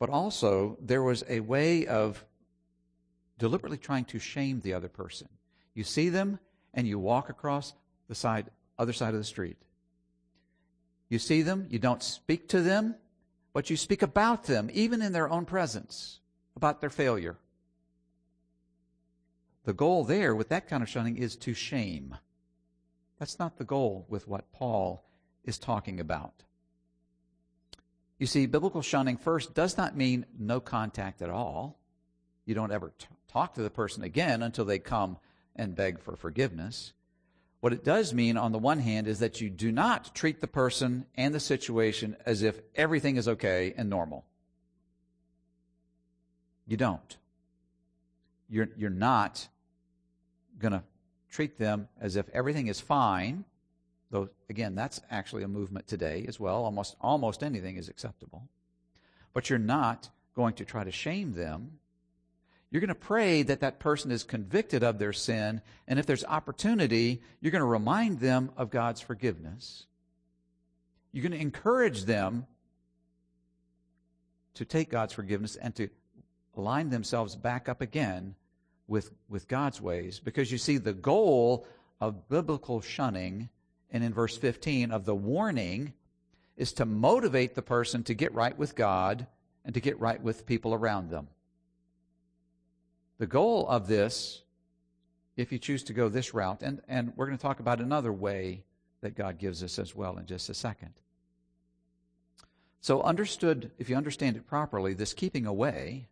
But 0.00 0.10
also, 0.10 0.78
there 0.80 1.02
was 1.02 1.22
a 1.28 1.40
way 1.40 1.86
of 1.86 2.24
deliberately 3.38 3.78
trying 3.78 4.06
to 4.06 4.18
shame 4.18 4.60
the 4.60 4.72
other 4.72 4.88
person. 4.88 5.28
You 5.74 5.84
see 5.84 6.08
them, 6.08 6.40
and 6.74 6.88
you 6.88 6.98
walk 6.98 7.28
across 7.28 7.74
the 8.08 8.14
side, 8.16 8.50
other 8.78 8.94
side 8.94 9.14
of 9.14 9.20
the 9.20 9.24
street. 9.24 9.58
You 11.10 11.18
see 11.18 11.42
them, 11.42 11.66
you 11.70 11.78
don't 11.78 12.02
speak 12.02 12.48
to 12.48 12.62
them, 12.62 12.94
but 13.52 13.68
you 13.68 13.76
speak 13.76 14.00
about 14.00 14.44
them, 14.44 14.70
even 14.72 15.02
in 15.02 15.12
their 15.12 15.28
own 15.28 15.44
presence, 15.44 16.20
about 16.56 16.80
their 16.80 16.90
failure. 16.90 17.36
The 19.64 19.74
goal 19.74 20.04
there 20.04 20.34
with 20.34 20.48
that 20.48 20.66
kind 20.66 20.82
of 20.82 20.88
shunning 20.88 21.18
is 21.18 21.36
to 21.36 21.52
shame. 21.52 22.16
That's 23.18 23.38
not 23.38 23.58
the 23.58 23.64
goal 23.64 24.06
with 24.08 24.26
what 24.26 24.50
Paul 24.50 25.04
is 25.44 25.58
talking 25.58 26.00
about. 26.00 26.44
You 28.20 28.26
see, 28.26 28.44
biblical 28.44 28.82
shunning 28.82 29.16
first 29.16 29.54
does 29.54 29.78
not 29.78 29.96
mean 29.96 30.26
no 30.38 30.60
contact 30.60 31.22
at 31.22 31.30
all. 31.30 31.78
You 32.44 32.54
don't 32.54 32.70
ever 32.70 32.92
t- 32.98 33.06
talk 33.32 33.54
to 33.54 33.62
the 33.62 33.70
person 33.70 34.02
again 34.02 34.42
until 34.42 34.66
they 34.66 34.78
come 34.78 35.16
and 35.56 35.74
beg 35.74 35.98
for 35.98 36.16
forgiveness. 36.16 36.92
What 37.60 37.72
it 37.72 37.82
does 37.82 38.12
mean, 38.12 38.36
on 38.36 38.52
the 38.52 38.58
one 38.58 38.78
hand, 38.78 39.06
is 39.06 39.20
that 39.20 39.40
you 39.40 39.48
do 39.48 39.72
not 39.72 40.14
treat 40.14 40.42
the 40.42 40.46
person 40.46 41.06
and 41.16 41.34
the 41.34 41.40
situation 41.40 42.14
as 42.26 42.42
if 42.42 42.60
everything 42.74 43.16
is 43.16 43.26
okay 43.26 43.72
and 43.74 43.88
normal. 43.88 44.26
You 46.66 46.76
don't. 46.76 47.16
You're, 48.50 48.68
you're 48.76 48.90
not 48.90 49.48
going 50.58 50.72
to 50.72 50.82
treat 51.30 51.56
them 51.56 51.88
as 51.98 52.16
if 52.16 52.28
everything 52.34 52.66
is 52.66 52.80
fine, 52.80 53.46
though, 54.10 54.28
again, 54.48 54.74
that's 54.74 55.00
actually 55.10 55.42
a 55.42 55.48
movement 55.48 55.86
today 55.86 56.24
as 56.28 56.40
well. 56.40 56.64
Almost, 56.64 56.96
almost 57.00 57.42
anything 57.42 57.76
is 57.76 57.88
acceptable. 57.88 58.48
But 59.32 59.48
you're 59.48 59.58
not 59.58 60.08
going 60.34 60.54
to 60.54 60.64
try 60.64 60.84
to 60.84 60.90
shame 60.90 61.34
them 61.34 61.78
you're 62.70 62.80
going 62.80 62.88
to 62.88 62.94
pray 62.94 63.42
that 63.42 63.60
that 63.60 63.80
person 63.80 64.12
is 64.12 64.22
convicted 64.22 64.84
of 64.84 64.98
their 64.98 65.12
sin, 65.12 65.60
and 65.88 65.98
if 65.98 66.06
there's 66.06 66.24
opportunity, 66.24 67.20
you're 67.40 67.50
going 67.50 67.60
to 67.60 67.66
remind 67.66 68.20
them 68.20 68.52
of 68.56 68.70
God's 68.70 69.00
forgiveness. 69.00 69.86
You're 71.12 71.22
going 71.22 71.32
to 71.32 71.40
encourage 71.40 72.04
them 72.04 72.46
to 74.54 74.64
take 74.64 74.88
God's 74.88 75.12
forgiveness 75.12 75.56
and 75.56 75.74
to 75.76 75.88
align 76.56 76.90
themselves 76.90 77.34
back 77.34 77.68
up 77.68 77.80
again 77.80 78.36
with, 78.86 79.10
with 79.28 79.48
God's 79.48 79.80
ways. 79.80 80.20
Because 80.20 80.52
you 80.52 80.58
see, 80.58 80.76
the 80.76 80.92
goal 80.92 81.66
of 82.00 82.28
biblical 82.28 82.80
shunning, 82.80 83.48
and 83.90 84.04
in 84.04 84.12
verse 84.12 84.36
15 84.36 84.90
of 84.90 85.04
the 85.04 85.14
warning, 85.14 85.92
is 86.56 86.72
to 86.74 86.84
motivate 86.84 87.54
the 87.54 87.62
person 87.62 88.02
to 88.04 88.14
get 88.14 88.34
right 88.34 88.56
with 88.56 88.74
God 88.74 89.26
and 89.64 89.74
to 89.74 89.80
get 89.80 89.98
right 89.98 90.22
with 90.22 90.46
people 90.46 90.74
around 90.74 91.10
them. 91.10 91.28
The 93.18 93.26
goal 93.26 93.66
of 93.68 93.86
this, 93.86 94.42
if 95.36 95.52
you 95.52 95.58
choose 95.58 95.82
to 95.84 95.92
go 95.92 96.08
this 96.08 96.34
route, 96.34 96.62
and, 96.62 96.80
and 96.88 97.12
we're 97.16 97.26
going 97.26 97.38
to 97.38 97.42
talk 97.42 97.60
about 97.60 97.80
another 97.80 98.12
way 98.12 98.64
that 99.00 99.16
God 99.16 99.38
gives 99.38 99.62
us 99.62 99.78
as 99.78 99.94
well 99.94 100.18
in 100.18 100.26
just 100.26 100.48
a 100.48 100.54
second. 100.54 100.92
So, 102.82 103.02
understood, 103.02 103.70
if 103.78 103.90
you 103.90 103.96
understand 103.96 104.36
it 104.36 104.46
properly, 104.46 104.94
this 104.94 105.12
keeping 105.12 105.46
away 105.46 106.08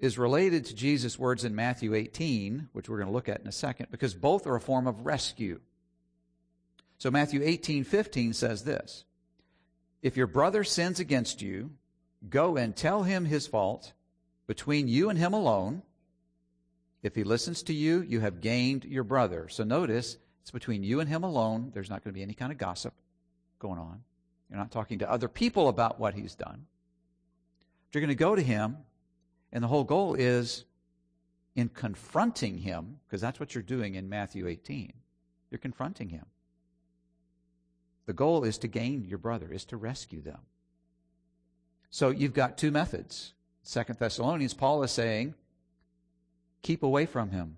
is 0.00 0.18
related 0.18 0.64
to 0.64 0.74
Jesus' 0.74 1.18
words 1.18 1.44
in 1.44 1.54
Matthew 1.54 1.94
18, 1.94 2.70
which 2.72 2.88
we're 2.88 2.96
going 2.96 3.08
to 3.08 3.12
look 3.12 3.28
at 3.28 3.40
in 3.40 3.46
a 3.46 3.52
second, 3.52 3.86
because 3.90 4.14
both 4.14 4.46
are 4.46 4.56
a 4.56 4.60
form 4.60 4.86
of 4.86 5.06
rescue. 5.06 5.60
So, 7.00 7.10
Matthew 7.10 7.40
18, 7.42 7.84
15 7.84 8.34
says 8.34 8.62
this 8.62 9.04
If 10.02 10.18
your 10.18 10.26
brother 10.26 10.62
sins 10.62 11.00
against 11.00 11.40
you, 11.40 11.70
go 12.28 12.58
and 12.58 12.76
tell 12.76 13.02
him 13.04 13.24
his 13.24 13.46
fault 13.46 13.94
between 14.46 14.86
you 14.86 15.08
and 15.08 15.18
him 15.18 15.32
alone. 15.32 15.82
If 17.02 17.14
he 17.14 17.24
listens 17.24 17.62
to 17.64 17.72
you, 17.72 18.02
you 18.02 18.20
have 18.20 18.42
gained 18.42 18.84
your 18.84 19.04
brother. 19.04 19.48
So 19.48 19.64
notice, 19.64 20.18
it's 20.42 20.50
between 20.50 20.84
you 20.84 21.00
and 21.00 21.08
him 21.08 21.24
alone. 21.24 21.70
There's 21.72 21.88
not 21.88 22.04
going 22.04 22.12
to 22.12 22.18
be 22.18 22.22
any 22.22 22.34
kind 22.34 22.52
of 22.52 22.58
gossip 22.58 22.92
going 23.58 23.78
on. 23.78 24.02
You're 24.50 24.58
not 24.58 24.70
talking 24.70 24.98
to 24.98 25.10
other 25.10 25.28
people 25.28 25.68
about 25.68 25.98
what 25.98 26.12
he's 26.12 26.34
done. 26.34 26.66
But 27.86 27.94
you're 27.94 28.02
going 28.02 28.08
to 28.10 28.14
go 28.14 28.36
to 28.36 28.42
him, 28.42 28.76
and 29.52 29.64
the 29.64 29.68
whole 29.68 29.84
goal 29.84 30.16
is 30.16 30.66
in 31.56 31.70
confronting 31.70 32.58
him, 32.58 32.98
because 33.06 33.22
that's 33.22 33.40
what 33.40 33.54
you're 33.54 33.62
doing 33.62 33.94
in 33.94 34.10
Matthew 34.10 34.46
18. 34.46 34.92
You're 35.50 35.58
confronting 35.58 36.10
him. 36.10 36.26
The 38.06 38.12
goal 38.12 38.44
is 38.44 38.58
to 38.58 38.68
gain 38.68 39.04
your 39.04 39.18
brother, 39.18 39.52
is 39.52 39.64
to 39.66 39.76
rescue 39.76 40.20
them. 40.20 40.40
So 41.90 42.10
you've 42.10 42.34
got 42.34 42.58
two 42.58 42.70
methods. 42.70 43.34
Second 43.62 43.98
Thessalonians, 43.98 44.54
Paul 44.54 44.82
is 44.82 44.90
saying, 44.90 45.34
keep 46.62 46.82
away 46.82 47.06
from 47.06 47.30
him. 47.30 47.56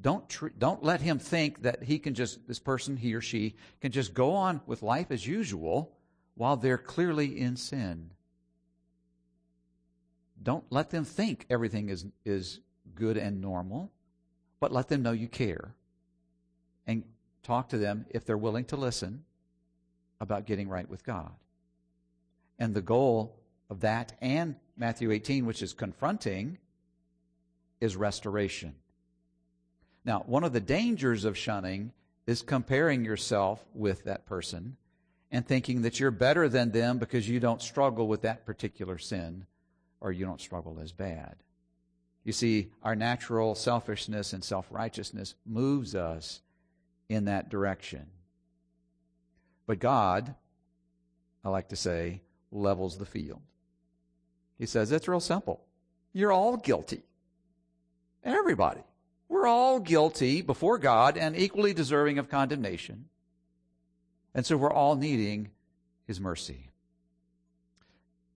Don't, 0.00 0.28
tr- 0.28 0.48
don't 0.58 0.82
let 0.82 1.00
him 1.00 1.18
think 1.18 1.62
that 1.62 1.84
he 1.84 1.98
can 1.98 2.14
just, 2.14 2.46
this 2.48 2.58
person, 2.58 2.96
he 2.96 3.14
or 3.14 3.20
she, 3.20 3.54
can 3.80 3.92
just 3.92 4.14
go 4.14 4.34
on 4.34 4.60
with 4.66 4.82
life 4.82 5.10
as 5.10 5.26
usual 5.26 5.92
while 6.34 6.56
they're 6.56 6.78
clearly 6.78 7.38
in 7.38 7.56
sin. 7.56 8.10
Don't 10.42 10.64
let 10.70 10.90
them 10.90 11.04
think 11.04 11.46
everything 11.48 11.88
is, 11.88 12.06
is 12.24 12.60
good 12.94 13.16
and 13.16 13.40
normal, 13.40 13.92
but 14.58 14.72
let 14.72 14.88
them 14.88 15.02
know 15.02 15.12
you 15.12 15.28
care. 15.28 15.74
And 16.86 17.04
talk 17.44 17.68
to 17.68 17.78
them, 17.78 18.06
if 18.10 18.24
they're 18.24 18.36
willing 18.36 18.64
to 18.66 18.76
listen, 18.76 19.24
about 20.22 20.46
getting 20.46 20.68
right 20.68 20.88
with 20.88 21.04
God. 21.04 21.32
And 22.58 22.72
the 22.72 22.80
goal 22.80 23.36
of 23.68 23.80
that 23.80 24.12
and 24.20 24.54
Matthew 24.76 25.10
18, 25.10 25.44
which 25.44 25.62
is 25.62 25.72
confronting, 25.72 26.58
is 27.80 27.96
restoration. 27.96 28.76
Now, 30.04 30.22
one 30.26 30.44
of 30.44 30.52
the 30.52 30.60
dangers 30.60 31.24
of 31.24 31.36
shunning 31.36 31.92
is 32.26 32.40
comparing 32.40 33.04
yourself 33.04 33.64
with 33.74 34.04
that 34.04 34.24
person 34.24 34.76
and 35.32 35.44
thinking 35.44 35.82
that 35.82 35.98
you're 35.98 36.12
better 36.12 36.48
than 36.48 36.70
them 36.70 36.98
because 36.98 37.28
you 37.28 37.40
don't 37.40 37.60
struggle 37.60 38.06
with 38.06 38.22
that 38.22 38.46
particular 38.46 38.98
sin 38.98 39.46
or 40.00 40.12
you 40.12 40.24
don't 40.24 40.40
struggle 40.40 40.78
as 40.80 40.92
bad. 40.92 41.34
You 42.22 42.32
see, 42.32 42.70
our 42.84 42.94
natural 42.94 43.56
selfishness 43.56 44.32
and 44.32 44.44
self 44.44 44.68
righteousness 44.70 45.34
moves 45.44 45.96
us 45.96 46.42
in 47.08 47.24
that 47.24 47.48
direction. 47.48 48.06
But 49.66 49.78
God, 49.78 50.34
I 51.44 51.48
like 51.48 51.68
to 51.68 51.76
say, 51.76 52.20
levels 52.50 52.98
the 52.98 53.06
field. 53.06 53.40
He 54.58 54.66
says, 54.66 54.92
it's 54.92 55.08
real 55.08 55.20
simple. 55.20 55.64
You're 56.12 56.32
all 56.32 56.56
guilty. 56.56 57.02
Everybody. 58.24 58.82
We're 59.28 59.46
all 59.46 59.80
guilty 59.80 60.42
before 60.42 60.78
God 60.78 61.16
and 61.16 61.36
equally 61.36 61.72
deserving 61.72 62.18
of 62.18 62.28
condemnation. 62.28 63.06
And 64.34 64.44
so 64.44 64.56
we're 64.56 64.72
all 64.72 64.94
needing 64.94 65.50
His 66.06 66.20
mercy. 66.20 66.68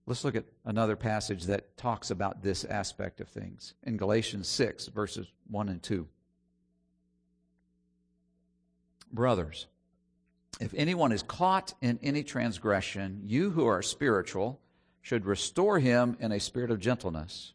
Let's 0.07 0.23
look 0.23 0.35
at 0.35 0.45
another 0.65 0.95
passage 0.95 1.43
that 1.45 1.77
talks 1.77 2.11
about 2.11 2.41
this 2.41 2.63
aspect 2.63 3.19
of 3.19 3.27
things 3.27 3.73
in 3.83 3.97
Galatians 3.97 4.47
6, 4.47 4.87
verses 4.87 5.27
1 5.49 5.69
and 5.69 5.83
2. 5.83 6.07
Brothers, 9.11 9.67
if 10.59 10.73
anyone 10.75 11.11
is 11.11 11.23
caught 11.23 11.73
in 11.81 11.99
any 12.01 12.23
transgression, 12.23 13.21
you 13.25 13.51
who 13.51 13.67
are 13.67 13.81
spiritual 13.81 14.59
should 15.01 15.25
restore 15.25 15.79
him 15.79 16.17
in 16.19 16.31
a 16.31 16.39
spirit 16.39 16.71
of 16.71 16.79
gentleness. 16.79 17.53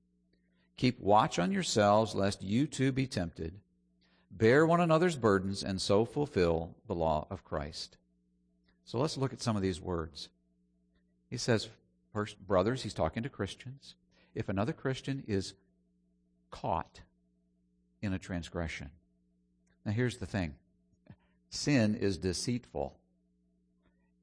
Keep 0.76 1.00
watch 1.00 1.38
on 1.38 1.52
yourselves, 1.52 2.14
lest 2.14 2.42
you 2.42 2.66
too 2.66 2.92
be 2.92 3.06
tempted. 3.06 3.54
Bear 4.30 4.64
one 4.66 4.80
another's 4.80 5.16
burdens, 5.16 5.62
and 5.62 5.80
so 5.80 6.04
fulfill 6.04 6.74
the 6.86 6.94
law 6.94 7.26
of 7.30 7.44
Christ. 7.44 7.98
So 8.84 8.98
let's 8.98 9.18
look 9.18 9.32
at 9.32 9.42
some 9.42 9.56
of 9.56 9.62
these 9.62 9.80
words. 9.80 10.28
He 11.28 11.36
says, 11.36 11.68
first, 12.12 12.38
brothers, 12.46 12.82
he's 12.82 12.94
talking 12.94 13.22
to 13.22 13.28
Christians. 13.28 13.94
If 14.34 14.48
another 14.48 14.72
Christian 14.72 15.24
is 15.26 15.54
caught 16.50 17.00
in 18.00 18.12
a 18.12 18.18
transgression. 18.18 18.90
Now, 19.84 19.92
here's 19.92 20.18
the 20.18 20.26
thing 20.26 20.54
sin 21.52 21.94
is 21.94 22.16
deceitful. 22.16 22.96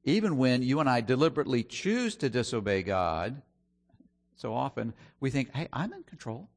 Even 0.04 0.36
when 0.36 0.62
you 0.62 0.80
and 0.80 0.88
I 0.88 1.00
deliberately 1.00 1.62
choose 1.62 2.16
to 2.16 2.28
disobey 2.28 2.82
God, 2.82 3.40
so 4.34 4.52
often 4.52 4.92
we 5.20 5.30
think, 5.30 5.54
hey, 5.54 5.68
I'm 5.72 5.92
in 5.92 6.02
control. 6.02 6.48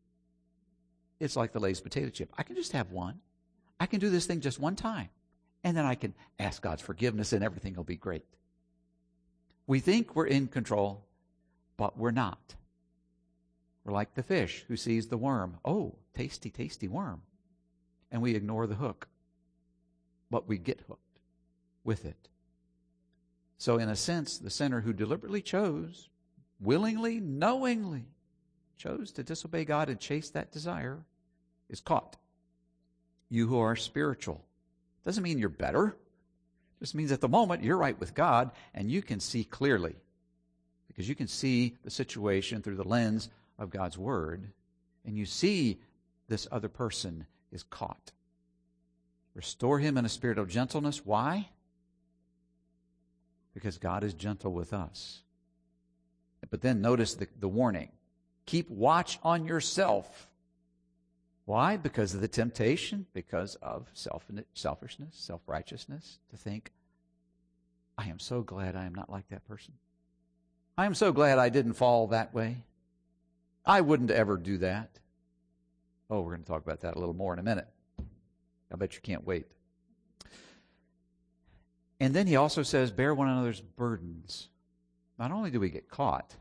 It's 1.20 1.36
like 1.36 1.54
the 1.54 1.60
Lay's 1.60 1.80
potato 1.80 2.10
chip. 2.10 2.34
I 2.38 2.44
can 2.44 2.56
just 2.56 2.72
have 2.72 2.92
one. 2.92 3.20
I 3.80 3.86
can 3.86 4.00
do 4.00 4.10
this 4.10 4.26
thing 4.26 4.42
just 4.42 4.60
one 4.60 4.76
time. 4.76 5.10
And 5.64 5.78
then 5.78 5.86
I 5.86 5.96
can 5.96 6.14
ask 6.40 6.62
God's 6.62 6.82
forgiveness 6.82 7.34
and 7.34 7.44
everything 7.44 7.76
will 7.76 7.84
be 7.84 7.96
great. 7.96 8.26
We 9.68 9.80
think 9.80 10.16
we're 10.16 10.28
in 10.28 10.48
control, 10.48 11.06
but 11.78 11.98
we're 11.98 12.12
not. 12.12 12.56
We're 13.86 13.94
like 13.94 14.16
the 14.16 14.24
fish 14.24 14.66
who 14.68 14.76
sees 14.76 15.08
the 15.08 15.18
worm. 15.18 15.58
Oh, 15.64 15.96
tasty, 16.16 16.50
tasty 16.50 16.88
worm. 16.88 17.22
And 18.12 18.22
we 18.22 18.36
ignore 18.36 18.66
the 18.66 18.76
hook. 18.76 19.08
But 20.34 20.48
we 20.48 20.58
get 20.58 20.82
hooked 20.88 21.20
with 21.84 22.06
it. 22.06 22.28
So, 23.60 23.78
in 23.78 23.88
a 23.88 23.96
sense, 23.96 24.40
the 24.40 24.50
sinner 24.50 24.82
who 24.82 24.92
deliberately 24.92 25.44
chose, 25.44 26.10
willingly, 26.60 27.20
knowingly, 27.20 28.06
chose 28.76 29.12
to 29.12 29.22
disobey 29.22 29.64
God 29.64 29.90
and 29.90 30.00
chase 30.00 30.32
that 30.32 30.52
desire 30.52 31.06
is 31.70 31.82
caught. 31.82 32.18
You 33.30 33.46
who 33.46 33.60
are 33.60 33.76
spiritual. 33.76 34.44
Doesn't 35.06 35.22
mean 35.22 35.38
you're 35.38 35.50
better. 35.50 35.96
Just 36.80 36.96
means 36.96 37.12
at 37.12 37.22
the 37.22 37.30
moment 37.30 37.64
you're 37.64 37.78
right 37.78 38.00
with 38.00 38.16
God 38.16 38.50
and 38.74 38.90
you 38.90 39.04
can 39.04 39.20
see 39.20 39.44
clearly. 39.44 39.94
Because 40.88 41.08
you 41.08 41.14
can 41.14 41.28
see 41.28 41.78
the 41.84 41.92
situation 41.92 42.64
through 42.64 42.78
the 42.78 42.84
lens 42.84 43.30
of 43.60 43.70
God's 43.70 44.00
Word, 44.00 44.50
and 45.06 45.16
you 45.16 45.28
see 45.28 45.78
this 46.28 46.48
other 46.52 46.70
person 46.70 47.28
is 47.52 47.62
caught. 47.62 48.14
Restore 49.36 49.80
him 49.80 49.98
in 49.98 50.06
a 50.06 50.10
spirit 50.10 50.38
of 50.38 50.50
gentleness. 50.50 51.06
Why? 51.06 51.50
Because 53.54 53.78
God 53.78 54.04
is 54.04 54.14
gentle 54.14 54.54
with 54.54 54.74
us. 54.74 55.22
But 56.50 56.62
then 56.62 56.82
notice 56.82 57.16
the, 57.16 57.28
the 57.40 57.48
warning 57.48 57.90
keep 58.46 58.70
watch 58.70 59.20
on 59.24 59.46
yourself. 59.46 60.28
Why? 61.46 61.78
Because 61.78 62.14
of 62.14 62.22
the 62.22 62.28
temptation, 62.28 63.06
because 63.14 63.56
of 63.56 63.88
self, 63.94 64.26
selfishness, 64.54 65.16
self 65.16 65.42
righteousness, 65.48 66.20
to 66.30 66.38
think, 66.38 66.72
I 67.98 68.06
am 68.06 68.20
so 68.20 68.42
glad 68.42 68.76
I 68.76 68.86
am 68.86 68.96
not 68.96 69.10
like 69.10 69.28
that 69.30 69.48
person. 69.48 69.74
I 70.78 70.86
am 70.86 70.96
so 70.96 71.12
glad 71.12 71.38
I 71.40 71.50
didn't 71.50 71.74
fall 71.74 72.08
that 72.08 72.34
way. 72.34 72.58
I 73.66 73.82
wouldn't 73.82 74.12
ever 74.12 74.38
do 74.38 74.58
that. 74.60 75.00
Oh, 76.10 76.22
we're 76.22 76.32
going 76.32 76.44
to 76.44 76.48
talk 76.48 76.64
about 76.64 76.82
that 76.82 76.96
a 76.96 77.00
little 77.00 77.14
more 77.14 77.34
in 77.34 77.40
a 77.40 77.44
minute. 77.44 77.68
I 78.74 78.78
bet 78.78 78.96
you 78.96 79.02
can't 79.02 79.26
wait. 79.26 79.46
And 82.00 82.14
then 82.14 82.28
he 82.28 82.36
also 82.36 82.64
says, 82.64 82.92
bear 82.92 83.14
one 83.14 83.30
another's 83.30 83.62
burdens. 83.62 84.50
Not 85.20 85.32
only 85.32 85.52
do 85.52 85.60
we 85.60 85.70
get 85.70 85.90
caught, 85.90 86.36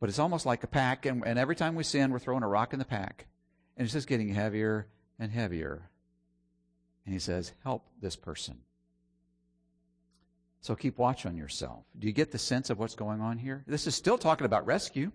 but 0.00 0.08
it's 0.08 0.18
almost 0.18 0.44
like 0.44 0.64
a 0.64 0.66
pack, 0.66 1.06
and, 1.06 1.24
and 1.24 1.38
every 1.38 1.54
time 1.54 1.76
we 1.76 1.84
sin, 1.84 2.10
we're 2.10 2.18
throwing 2.18 2.42
a 2.42 2.48
rock 2.48 2.72
in 2.72 2.78
the 2.78 2.84
pack, 2.84 3.26
and 3.76 3.84
it's 3.84 3.94
just 3.94 4.08
getting 4.08 4.28
heavier 4.28 4.88
and 5.18 5.30
heavier. 5.30 5.88
And 7.06 7.14
he 7.14 7.20
says, 7.20 7.52
help 7.62 7.86
this 8.00 8.16
person. 8.16 8.58
So 10.62 10.74
keep 10.74 10.98
watch 10.98 11.24
on 11.24 11.36
yourself. 11.36 11.84
Do 11.98 12.06
you 12.06 12.12
get 12.12 12.32
the 12.32 12.38
sense 12.38 12.68
of 12.68 12.78
what's 12.78 12.94
going 12.94 13.20
on 13.20 13.38
here? 13.38 13.64
This 13.66 13.86
is 13.86 13.94
still 13.94 14.18
talking 14.18 14.44
about 14.44 14.66
rescue, 14.66 15.10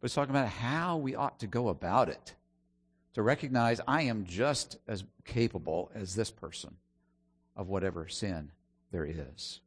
but 0.00 0.06
it's 0.06 0.14
talking 0.14 0.34
about 0.34 0.48
how 0.48 0.98
we 0.98 1.14
ought 1.14 1.40
to 1.40 1.46
go 1.46 1.68
about 1.68 2.08
it. 2.08 2.34
To 3.16 3.22
recognize 3.22 3.80
I 3.88 4.02
am 4.02 4.26
just 4.26 4.76
as 4.86 5.02
capable 5.24 5.90
as 5.94 6.14
this 6.14 6.30
person 6.30 6.76
of 7.56 7.66
whatever 7.66 8.08
sin 8.08 8.50
there 8.92 9.06
is. 9.06 9.60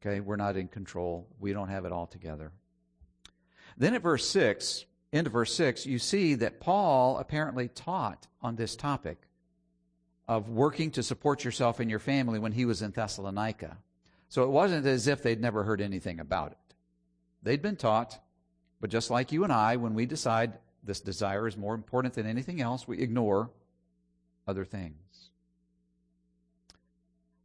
Okay, 0.00 0.20
we're 0.20 0.36
not 0.36 0.56
in 0.56 0.68
control. 0.68 1.28
We 1.38 1.52
don't 1.52 1.68
have 1.68 1.84
it 1.84 1.92
all 1.92 2.06
together. 2.06 2.52
Then 3.76 3.92
at 3.92 4.00
verse 4.00 4.26
6, 4.30 4.86
into 5.12 5.28
verse 5.28 5.52
6, 5.52 5.84
you 5.84 5.98
see 5.98 6.36
that 6.36 6.58
Paul 6.58 7.18
apparently 7.18 7.68
taught 7.68 8.26
on 8.40 8.56
this 8.56 8.76
topic 8.76 9.18
of 10.26 10.48
working 10.48 10.90
to 10.92 11.02
support 11.02 11.44
yourself 11.44 11.80
and 11.80 11.90
your 11.90 11.98
family 11.98 12.38
when 12.38 12.52
he 12.52 12.64
was 12.64 12.80
in 12.80 12.92
Thessalonica. 12.92 13.76
So 14.30 14.44
it 14.44 14.48
wasn't 14.48 14.86
as 14.86 15.06
if 15.06 15.22
they'd 15.22 15.38
never 15.38 15.64
heard 15.64 15.82
anything 15.82 16.18
about 16.18 16.52
it. 16.52 16.74
They'd 17.42 17.60
been 17.60 17.76
taught, 17.76 18.18
but 18.80 18.88
just 18.88 19.10
like 19.10 19.32
you 19.32 19.44
and 19.44 19.52
I, 19.52 19.76
when 19.76 19.92
we 19.92 20.06
decide 20.06 20.54
this 20.82 21.00
desire 21.00 21.46
is 21.46 21.56
more 21.56 21.74
important 21.74 22.14
than 22.14 22.26
anything 22.26 22.60
else, 22.60 22.86
we 22.86 23.00
ignore 23.00 23.50
other 24.46 24.64
things. 24.64 24.94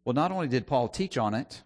Well, 0.05 0.13
not 0.13 0.31
only 0.31 0.47
did 0.47 0.67
Paul 0.67 0.87
teach 0.87 1.17
on 1.17 1.33
it, 1.33 1.63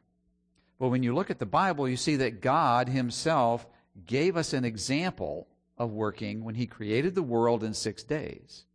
but 0.80 0.90
when 0.90 1.04
you 1.04 1.14
look 1.14 1.30
at 1.30 1.40
the 1.40 1.46
Bible, 1.46 1.90
you 1.90 1.98
see 1.98 2.18
that 2.18 2.42
God 2.42 2.88
Himself 2.88 3.68
gave 4.06 4.38
us 4.38 4.54
an 4.54 4.64
example 4.64 5.48
of 5.78 5.92
working 5.92 6.44
when 6.44 6.56
He 6.56 6.68
created 6.68 7.16
the 7.16 7.24
world 7.24 7.64
in 7.64 7.74
six 7.74 8.04
days. 8.04 8.66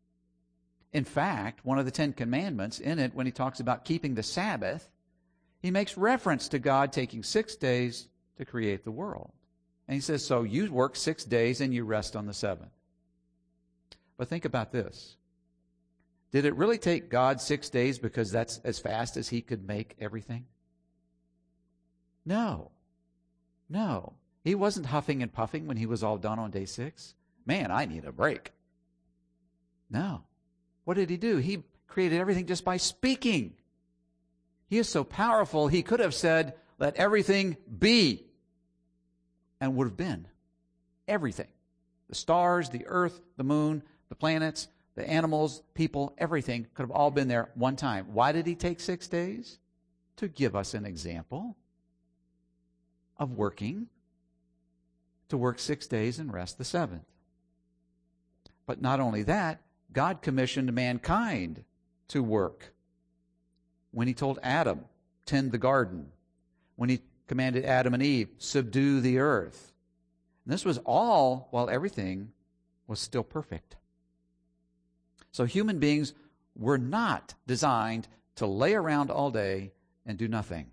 In 0.93 1.05
fact, 1.05 1.65
one 1.65 1.79
of 1.79 1.85
the 1.85 1.91
Ten 1.91 2.13
Commandments 2.13 2.79
in 2.79 2.99
it, 2.99 3.15
when 3.15 3.27
he 3.27 3.33
talks 3.33 3.61
about 3.61 3.85
keeping 3.85 4.15
the 4.15 4.23
Sabbath, 4.23 4.91
he 5.61 5.71
makes 5.71 5.97
reference 5.97 6.49
to 6.49 6.59
God 6.59 6.93
taking 6.93 7.23
six 7.23 7.57
days 7.57 8.09
to 8.37 8.45
create 8.45 8.85
the 8.85 8.91
world. 8.91 9.33
And 9.89 9.95
he 9.95 10.01
says, 10.01 10.25
So 10.25 10.43
you 10.43 10.71
work 10.71 10.97
six 10.97 11.25
days 11.25 11.61
and 11.61 11.73
you 11.73 11.85
rest 11.85 12.15
on 12.15 12.27
the 12.27 12.35
seventh. 12.35 12.73
But 14.23 14.29
think 14.29 14.45
about 14.45 14.71
this. 14.71 15.17
Did 16.31 16.45
it 16.45 16.55
really 16.55 16.79
take 16.79 17.11
God 17.11 17.41
six 17.41 17.69
days 17.69 17.99
because 17.99 18.31
that's 18.31 18.61
as 18.63 18.79
fast 18.79 19.17
as 19.17 19.29
he 19.29 19.41
could 19.41 19.67
make 19.67 19.97
everything? 19.99 20.47
No. 22.25 22.71
No. 23.69 24.13
He 24.45 24.55
wasn't 24.55 24.87
huffing 24.87 25.25
and 25.25 25.33
puffing 25.33 25.67
when 25.67 25.77
he 25.77 25.87
was 25.87 26.05
all 26.05 26.19
done 26.19 26.39
on 26.39 26.53
day 26.53 26.67
six. 26.67 27.17
Man, 27.47 27.73
I 27.73 27.85
need 27.85 28.05
a 28.05 28.13
break. 28.13 28.53
No. 29.91 30.23
What 30.85 30.95
did 30.95 31.11
he 31.11 31.17
do? 31.17 31.39
He 31.39 31.65
created 31.89 32.21
everything 32.21 32.47
just 32.47 32.65
by 32.65 32.77
speaking. 32.77 33.55
He 34.69 34.79
is 34.79 34.89
so 34.89 35.03
powerful, 35.03 35.67
he 35.67 35.83
could 35.83 35.99
have 35.99 36.15
said, 36.15 36.55
Let 36.79 36.95
everything 36.95 37.57
be, 37.77 38.23
and 39.61 39.75
would 39.75 39.89
have 39.89 39.97
been. 39.97 40.29
Everything. 41.09 41.49
The 42.09 42.15
stars, 42.15 42.69
the 42.69 42.87
earth, 42.87 43.21
the 43.37 43.43
moon, 43.43 43.83
the 44.13 44.17
planets, 44.17 44.69
the 44.95 45.09
animals, 45.09 45.63
people, 45.73 46.15
everything 46.19 46.67
could 46.75 46.83
have 46.83 46.91
all 46.91 47.11
been 47.11 47.29
there 47.29 47.49
one 47.55 47.77
time. 47.77 48.09
Why 48.13 48.31
did 48.31 48.47
he 48.47 48.55
take 48.55 48.79
six 48.79 49.09
days? 49.09 49.59
To 50.17 50.29
give 50.29 50.55
us 50.55 50.75
an 50.75 50.85
example 50.85 51.57
of 53.17 53.33
working, 53.33 53.87
to 55.31 55.39
work 55.39 55.59
six 55.59 55.87
days 55.87 56.19
and 56.19 56.31
rest 56.31 56.59
the 56.59 56.65
seventh. 56.65 57.07
But 58.67 58.83
not 58.83 59.01
only 59.01 59.23
that, 59.23 59.63
God 59.95 60.21
commissioned 60.21 60.71
mankind 60.75 61.65
to 62.09 62.23
work. 62.23 62.75
When 63.93 64.09
he 64.09 64.13
told 64.13 64.39
Adam, 64.43 64.85
tend 65.25 65.53
the 65.53 65.59
garden. 65.59 66.09
When 66.77 66.91
he 66.91 67.01
commanded 67.29 67.65
Adam 67.65 67.95
and 67.95 68.03
Eve, 68.03 68.29
subdue 68.37 69.01
the 69.01 69.21
earth. 69.21 69.73
And 70.45 70.53
this 70.53 70.67
was 70.67 70.77
all 70.85 71.49
while 71.51 71.71
everything 71.71 72.33
was 72.87 73.01
still 73.01 73.25
perfect. 73.25 73.77
So 75.33 75.45
human 75.45 75.79
beings 75.79 76.13
were 76.55 76.79
not 76.79 77.35
designed 77.47 78.07
to 78.37 78.47
lay 78.47 78.75
around 78.75 79.11
all 79.11 79.31
day 79.31 79.73
and 80.07 80.19
do 80.19 80.29
nothing. 80.29 80.67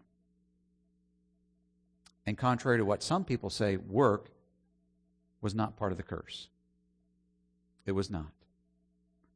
And 2.25 2.37
contrary 2.37 2.77
to 2.77 2.85
what 2.85 3.01
some 3.01 3.23
people 3.23 3.49
say, 3.49 3.77
work 3.77 4.29
was 5.41 5.55
not 5.55 5.77
part 5.77 5.91
of 5.91 5.97
the 5.97 6.03
curse. 6.03 6.49
It 7.85 7.93
was 7.93 8.11
not. 8.11 8.31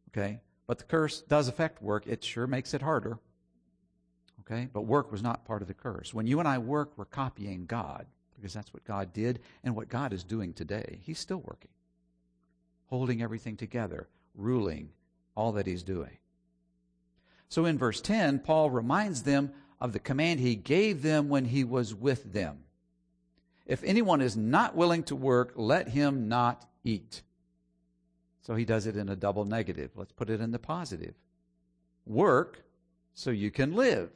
Okay? 0.10 0.42
But 0.68 0.78
the 0.78 0.84
curse 0.84 1.22
does 1.22 1.48
affect 1.48 1.82
work. 1.82 2.06
It 2.06 2.24
sure 2.24 2.46
makes 2.46 2.74
it 2.74 2.82
harder. 2.82 3.18
Okay? 4.42 4.68
But 4.72 4.82
work 4.82 5.12
was 5.12 5.24
not 5.24 5.46
part 5.46 5.62
of 5.62 5.68
the 5.68 5.74
curse. 5.74 6.14
When 6.14 6.28
you 6.28 6.40
and 6.40 6.48
I 6.48 6.58
work, 6.58 6.92
we're 6.98 7.06
copying 7.06 7.66
God 7.66 8.06
because 8.36 8.54
that's 8.54 8.74
what 8.74 8.84
God 8.84 9.14
did 9.14 9.40
and 9.64 9.76
what 9.76 9.90
God 9.90 10.12
is 10.12 10.24
doing 10.24 10.54
today. 10.54 11.00
He's 11.02 11.20
still 11.20 11.38
working, 11.38 11.72
holding 12.88 13.22
everything 13.22 13.56
together, 13.56 14.10
ruling 14.36 14.90
all 15.36 15.52
that 15.54 15.68
He's 15.68 15.84
doing. 15.84 16.18
So 17.50 17.66
in 17.66 17.78
verse 17.78 18.02
10, 18.02 18.40
Paul 18.40 18.70
reminds 18.70 19.24
them 19.24 19.52
of 19.80 19.94
the 19.94 20.00
command 20.00 20.40
He 20.40 20.56
gave 20.56 21.02
them 21.02 21.30
when 21.30 21.46
He 21.46 21.64
was 21.64 21.94
with 21.94 22.34
them. 22.34 22.64
If 23.66 23.84
anyone 23.84 24.22
is 24.22 24.36
not 24.36 24.76
willing 24.76 25.04
to 25.04 25.16
work, 25.16 25.54
let 25.56 25.90
him 25.90 26.28
not 26.28 26.66
eat. 26.84 27.22
So 28.42 28.56
he 28.56 28.66
does 28.66 28.88
it 28.88 28.98
in 28.98 29.08
a 29.08 29.16
double 29.16 29.46
negative. 29.46 29.92
Let's 29.96 30.12
put 30.12 30.30
it 30.30 30.42
in 30.42 30.52
the 30.52 30.60
positive. 30.60 31.14
Work 32.06 32.64
so 33.14 33.32
you 33.32 33.52
can 33.52 33.74
live. 33.74 34.10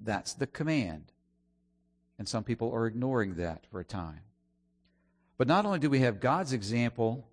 That's 0.00 0.34
the 0.34 0.46
command. 0.46 1.12
And 2.18 2.28
some 2.28 2.44
people 2.44 2.72
are 2.72 2.86
ignoring 2.86 3.34
that 3.34 3.66
for 3.70 3.80
a 3.80 3.84
time. 3.84 4.20
But 5.38 5.48
not 5.48 5.66
only 5.66 5.80
do 5.80 5.90
we 5.90 6.00
have 6.00 6.20
God's 6.20 6.52
example 6.52 7.26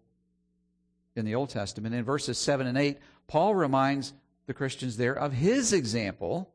in 1.20 1.26
the 1.26 1.36
Old 1.36 1.50
Testament, 1.50 1.94
in 1.94 2.04
verses 2.04 2.38
7 2.40 2.66
and 2.66 2.78
8, 2.78 2.98
Paul 3.28 3.54
reminds 3.54 4.14
the 4.48 4.54
Christians 4.56 4.98
there 4.98 5.14
of 5.14 5.34
his 5.34 5.74
example 5.74 6.52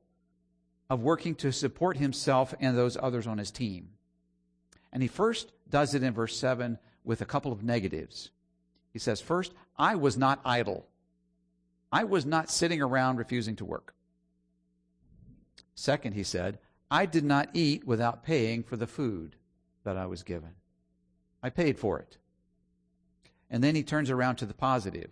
of 0.90 1.02
working 1.02 1.34
to 1.36 1.52
support 1.52 1.96
himself 1.96 2.54
and 2.60 2.76
those 2.76 2.96
others 3.00 3.26
on 3.26 3.38
his 3.38 3.52
team. 3.52 3.90
And 4.92 5.02
he 5.02 5.08
first 5.08 5.52
does 5.70 5.94
it 5.94 6.02
in 6.02 6.12
verse 6.12 6.36
7 6.36 6.78
with 7.04 7.20
a 7.20 7.26
couple 7.26 7.52
of 7.52 7.62
negatives. 7.62 8.30
He 8.92 8.98
says, 8.98 9.20
First, 9.20 9.52
I 9.76 9.94
was 9.94 10.16
not 10.16 10.40
idle. 10.44 10.86
I 11.92 12.04
was 12.04 12.26
not 12.26 12.50
sitting 12.50 12.82
around 12.82 13.18
refusing 13.18 13.56
to 13.56 13.64
work. 13.64 13.94
Second, 15.74 16.14
he 16.14 16.22
said, 16.22 16.58
I 16.90 17.06
did 17.06 17.24
not 17.24 17.50
eat 17.54 17.86
without 17.86 18.24
paying 18.24 18.62
for 18.62 18.76
the 18.76 18.86
food. 18.86 19.36
that 19.84 19.98
I 19.98 20.06
was 20.06 20.22
given. 20.22 20.54
I 21.42 21.50
paid 21.50 21.78
for 21.78 21.98
it. 21.98 22.16
And 23.54 23.62
then 23.62 23.76
he 23.76 23.84
turns 23.84 24.10
around 24.10 24.34
to 24.36 24.46
the 24.46 24.52
positive. 24.52 25.10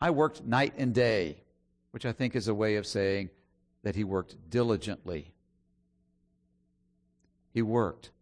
I 0.00 0.10
worked 0.10 0.44
night 0.44 0.74
and 0.78 0.94
day, 0.94 1.42
which 1.90 2.06
I 2.06 2.12
think 2.12 2.36
is 2.36 2.46
a 2.46 2.54
way 2.54 2.76
of 2.76 2.86
saying 2.86 3.30
that 3.82 3.96
he 3.96 4.04
worked 4.04 4.36
diligently. 4.48 5.32
He 7.52 7.60
worked. 7.60 8.12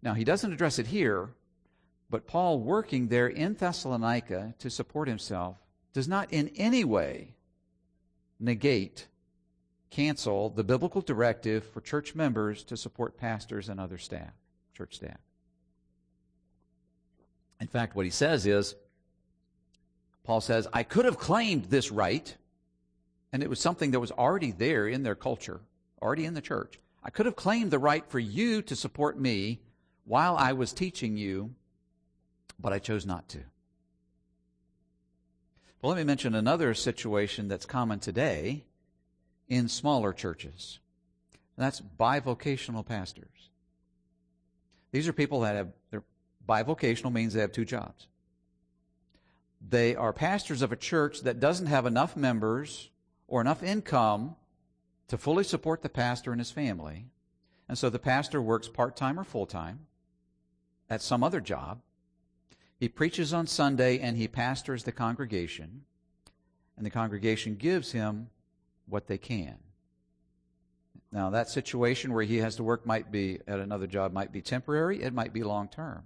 Now, 0.00 0.14
he 0.14 0.24
doesn't 0.24 0.50
address 0.50 0.78
it 0.78 0.86
here, 0.86 1.34
but 2.08 2.26
Paul 2.26 2.58
working 2.58 3.08
there 3.08 3.28
in 3.28 3.52
Thessalonica 3.52 4.54
to 4.60 4.70
support 4.70 5.08
himself 5.08 5.58
does 5.92 6.08
not 6.08 6.32
in 6.32 6.48
any 6.56 6.84
way 6.84 7.34
negate, 8.40 9.08
cancel 9.90 10.48
the 10.48 10.64
biblical 10.64 11.02
directive 11.02 11.66
for 11.66 11.82
church 11.82 12.14
members 12.14 12.64
to 12.64 12.78
support 12.78 13.18
pastors 13.18 13.68
and 13.68 13.78
other 13.78 13.98
staff, 13.98 14.32
church 14.74 14.94
staff. 14.94 15.18
In 17.62 17.68
fact, 17.68 17.94
what 17.94 18.04
he 18.04 18.10
says 18.10 18.44
is, 18.44 18.74
Paul 20.24 20.40
says, 20.40 20.66
I 20.72 20.82
could 20.82 21.04
have 21.04 21.16
claimed 21.16 21.66
this 21.66 21.92
right, 21.92 22.36
and 23.32 23.40
it 23.40 23.48
was 23.48 23.60
something 23.60 23.92
that 23.92 24.00
was 24.00 24.10
already 24.10 24.50
there 24.50 24.88
in 24.88 25.04
their 25.04 25.14
culture, 25.14 25.60
already 26.02 26.24
in 26.24 26.34
the 26.34 26.40
church. 26.40 26.80
I 27.04 27.10
could 27.10 27.24
have 27.24 27.36
claimed 27.36 27.70
the 27.70 27.78
right 27.78 28.04
for 28.08 28.18
you 28.18 28.62
to 28.62 28.74
support 28.74 29.16
me 29.16 29.60
while 30.04 30.36
I 30.36 30.54
was 30.54 30.72
teaching 30.72 31.16
you, 31.16 31.54
but 32.58 32.72
I 32.72 32.80
chose 32.80 33.06
not 33.06 33.28
to. 33.28 33.38
Well, 35.80 35.90
let 35.90 35.98
me 35.98 36.04
mention 36.04 36.34
another 36.34 36.74
situation 36.74 37.46
that's 37.46 37.64
common 37.64 38.00
today 38.00 38.64
in 39.48 39.68
smaller 39.68 40.12
churches. 40.12 40.80
And 41.56 41.64
that's 41.64 41.80
bivocational 41.80 42.84
pastors. 42.84 43.50
These 44.90 45.06
are 45.06 45.12
people 45.12 45.42
that 45.42 45.54
have, 45.54 45.68
they're 45.92 46.02
bivocational 46.48 47.12
means 47.12 47.34
they 47.34 47.40
have 47.40 47.52
two 47.52 47.64
jobs. 47.64 48.08
They 49.66 49.94
are 49.94 50.12
pastors 50.12 50.62
of 50.62 50.72
a 50.72 50.76
church 50.76 51.20
that 51.20 51.40
doesn't 51.40 51.66
have 51.66 51.86
enough 51.86 52.16
members 52.16 52.90
or 53.28 53.40
enough 53.40 53.62
income 53.62 54.36
to 55.08 55.16
fully 55.16 55.44
support 55.44 55.82
the 55.82 55.88
pastor 55.88 56.32
and 56.32 56.40
his 56.40 56.50
family. 56.50 57.06
And 57.68 57.78
so 57.78 57.88
the 57.88 57.98
pastor 57.98 58.42
works 58.42 58.68
part 58.68 58.96
time 58.96 59.18
or 59.18 59.24
full 59.24 59.46
time 59.46 59.86
at 60.90 61.00
some 61.00 61.22
other 61.22 61.40
job 61.40 61.80
he 62.82 62.88
preaches 62.88 63.32
on 63.32 63.46
Sunday 63.46 64.00
and 64.00 64.16
he 64.16 64.26
pastors 64.26 64.82
the 64.82 64.90
congregation, 64.90 65.82
and 66.76 66.84
the 66.84 66.90
congregation 66.90 67.54
gives 67.54 67.92
him 67.92 68.28
what 68.86 69.06
they 69.06 69.18
can. 69.18 69.54
Now, 71.12 71.30
that 71.30 71.48
situation 71.48 72.12
where 72.12 72.24
he 72.24 72.38
has 72.38 72.56
to 72.56 72.64
work 72.64 72.84
might 72.84 73.12
be 73.12 73.38
at 73.46 73.60
another 73.60 73.86
job 73.86 74.12
might 74.12 74.32
be 74.32 74.42
temporary, 74.42 75.00
it 75.00 75.12
might 75.12 75.32
be 75.32 75.44
long 75.44 75.68
term. 75.68 76.02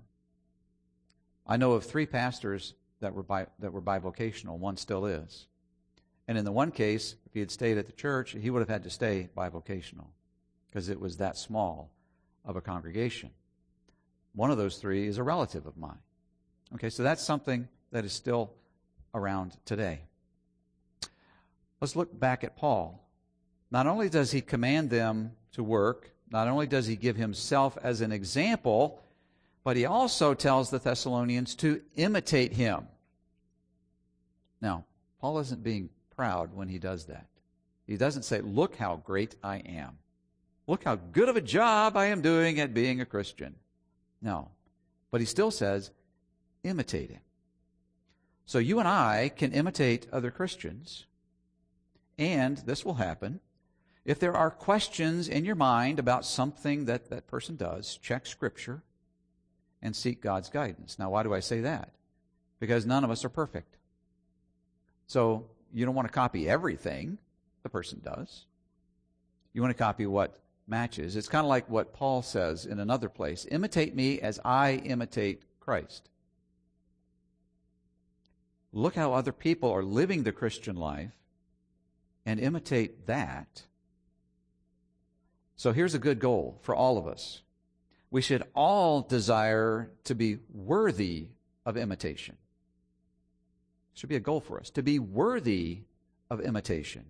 I 1.46 1.56
know 1.56 1.72
of 1.72 1.84
three 1.84 2.06
pastors 2.06 2.74
that 3.00 3.14
were 3.14 3.22
bi- 3.22 3.46
that 3.58 3.72
were 3.72 3.82
bivocational. 3.82 4.58
One 4.58 4.76
still 4.76 5.06
is, 5.06 5.46
and 6.26 6.36
in 6.36 6.44
the 6.44 6.52
one 6.52 6.70
case, 6.70 7.14
if 7.26 7.34
he 7.34 7.40
had 7.40 7.50
stayed 7.50 7.78
at 7.78 7.86
the 7.86 7.92
church, 7.92 8.32
he 8.32 8.50
would 8.50 8.60
have 8.60 8.68
had 8.68 8.82
to 8.84 8.90
stay 8.90 9.28
bivocational 9.36 10.08
because 10.68 10.88
it 10.88 11.00
was 11.00 11.16
that 11.18 11.36
small 11.36 11.90
of 12.44 12.56
a 12.56 12.60
congregation. 12.60 13.30
One 14.34 14.50
of 14.50 14.58
those 14.58 14.76
three 14.76 15.06
is 15.06 15.18
a 15.18 15.22
relative 15.22 15.66
of 15.66 15.76
mine. 15.76 15.98
Okay, 16.74 16.90
so 16.90 17.02
that's 17.02 17.22
something 17.22 17.68
that 17.92 18.04
is 18.04 18.12
still 18.12 18.52
around 19.14 19.56
today. 19.64 20.00
Let's 21.80 21.96
look 21.96 22.18
back 22.18 22.44
at 22.44 22.56
Paul. 22.56 23.02
Not 23.70 23.86
only 23.86 24.08
does 24.08 24.32
he 24.32 24.40
command 24.40 24.90
them 24.90 25.32
to 25.52 25.62
work, 25.62 26.10
not 26.30 26.48
only 26.48 26.66
does 26.66 26.86
he 26.86 26.96
give 26.96 27.16
himself 27.16 27.78
as 27.82 28.00
an 28.00 28.12
example, 28.12 29.02
but 29.66 29.76
he 29.76 29.84
also 29.84 30.32
tells 30.32 30.70
the 30.70 30.78
Thessalonians 30.78 31.56
to 31.56 31.82
imitate 31.96 32.52
him. 32.52 32.86
Now, 34.60 34.84
Paul 35.20 35.40
isn't 35.40 35.64
being 35.64 35.90
proud 36.14 36.54
when 36.54 36.68
he 36.68 36.78
does 36.78 37.06
that. 37.06 37.26
He 37.84 37.96
doesn't 37.96 38.22
say, 38.22 38.40
Look 38.42 38.76
how 38.76 39.02
great 39.04 39.34
I 39.42 39.56
am. 39.56 39.98
Look 40.68 40.84
how 40.84 40.94
good 40.94 41.28
of 41.28 41.34
a 41.34 41.40
job 41.40 41.96
I 41.96 42.06
am 42.06 42.20
doing 42.20 42.60
at 42.60 42.74
being 42.74 43.00
a 43.00 43.04
Christian. 43.04 43.56
No. 44.22 44.52
But 45.10 45.20
he 45.20 45.26
still 45.26 45.50
says, 45.50 45.90
imitate 46.62 47.10
him. 47.10 47.22
So 48.44 48.60
you 48.60 48.78
and 48.78 48.86
I 48.86 49.32
can 49.34 49.50
imitate 49.50 50.06
other 50.12 50.30
Christians, 50.30 51.06
and 52.16 52.58
this 52.58 52.84
will 52.84 52.94
happen. 52.94 53.40
If 54.04 54.20
there 54.20 54.36
are 54.36 54.52
questions 54.52 55.26
in 55.26 55.44
your 55.44 55.56
mind 55.56 55.98
about 55.98 56.24
something 56.24 56.84
that 56.84 57.10
that 57.10 57.26
person 57.26 57.56
does, 57.56 57.98
check 58.00 58.26
Scripture 58.26 58.84
and 59.82 59.94
seek 59.94 60.20
God's 60.20 60.48
guidance. 60.48 60.98
Now, 60.98 61.10
why 61.10 61.22
do 61.22 61.34
I 61.34 61.40
say 61.40 61.60
that? 61.60 61.90
Because 62.60 62.86
none 62.86 63.04
of 63.04 63.10
us 63.10 63.24
are 63.24 63.28
perfect. 63.28 63.76
So 65.06 65.46
you 65.72 65.84
don't 65.84 65.94
want 65.94 66.08
to 66.08 66.12
copy 66.12 66.48
everything 66.48 67.18
the 67.62 67.68
person 67.68 68.00
does. 68.02 68.46
You 69.52 69.62
want 69.62 69.76
to 69.76 69.82
copy 69.82 70.06
what 70.06 70.40
matches. 70.66 71.16
It's 71.16 71.28
kind 71.28 71.44
of 71.44 71.48
like 71.48 71.68
what 71.68 71.92
Paul 71.92 72.22
says 72.22 72.66
in 72.66 72.80
another 72.80 73.08
place 73.08 73.46
imitate 73.50 73.94
me 73.94 74.20
as 74.20 74.40
I 74.44 74.72
imitate 74.84 75.42
Christ. 75.60 76.08
Look 78.72 78.94
how 78.94 79.12
other 79.12 79.32
people 79.32 79.70
are 79.70 79.82
living 79.82 80.22
the 80.22 80.32
Christian 80.32 80.76
life 80.76 81.12
and 82.26 82.40
imitate 82.40 83.06
that. 83.06 83.62
So 85.56 85.72
here's 85.72 85.94
a 85.94 85.98
good 85.98 86.18
goal 86.18 86.58
for 86.62 86.74
all 86.74 86.98
of 86.98 87.06
us. 87.06 87.42
We 88.16 88.22
should 88.22 88.44
all 88.54 89.02
desire 89.02 89.90
to 90.04 90.14
be 90.14 90.38
worthy 90.50 91.26
of 91.66 91.76
imitation. 91.76 92.34
It 93.92 93.98
Should 93.98 94.08
be 94.08 94.16
a 94.16 94.20
goal 94.20 94.40
for 94.40 94.58
us 94.58 94.70
to 94.70 94.82
be 94.82 94.98
worthy 94.98 95.80
of 96.30 96.40
imitation. 96.40 97.04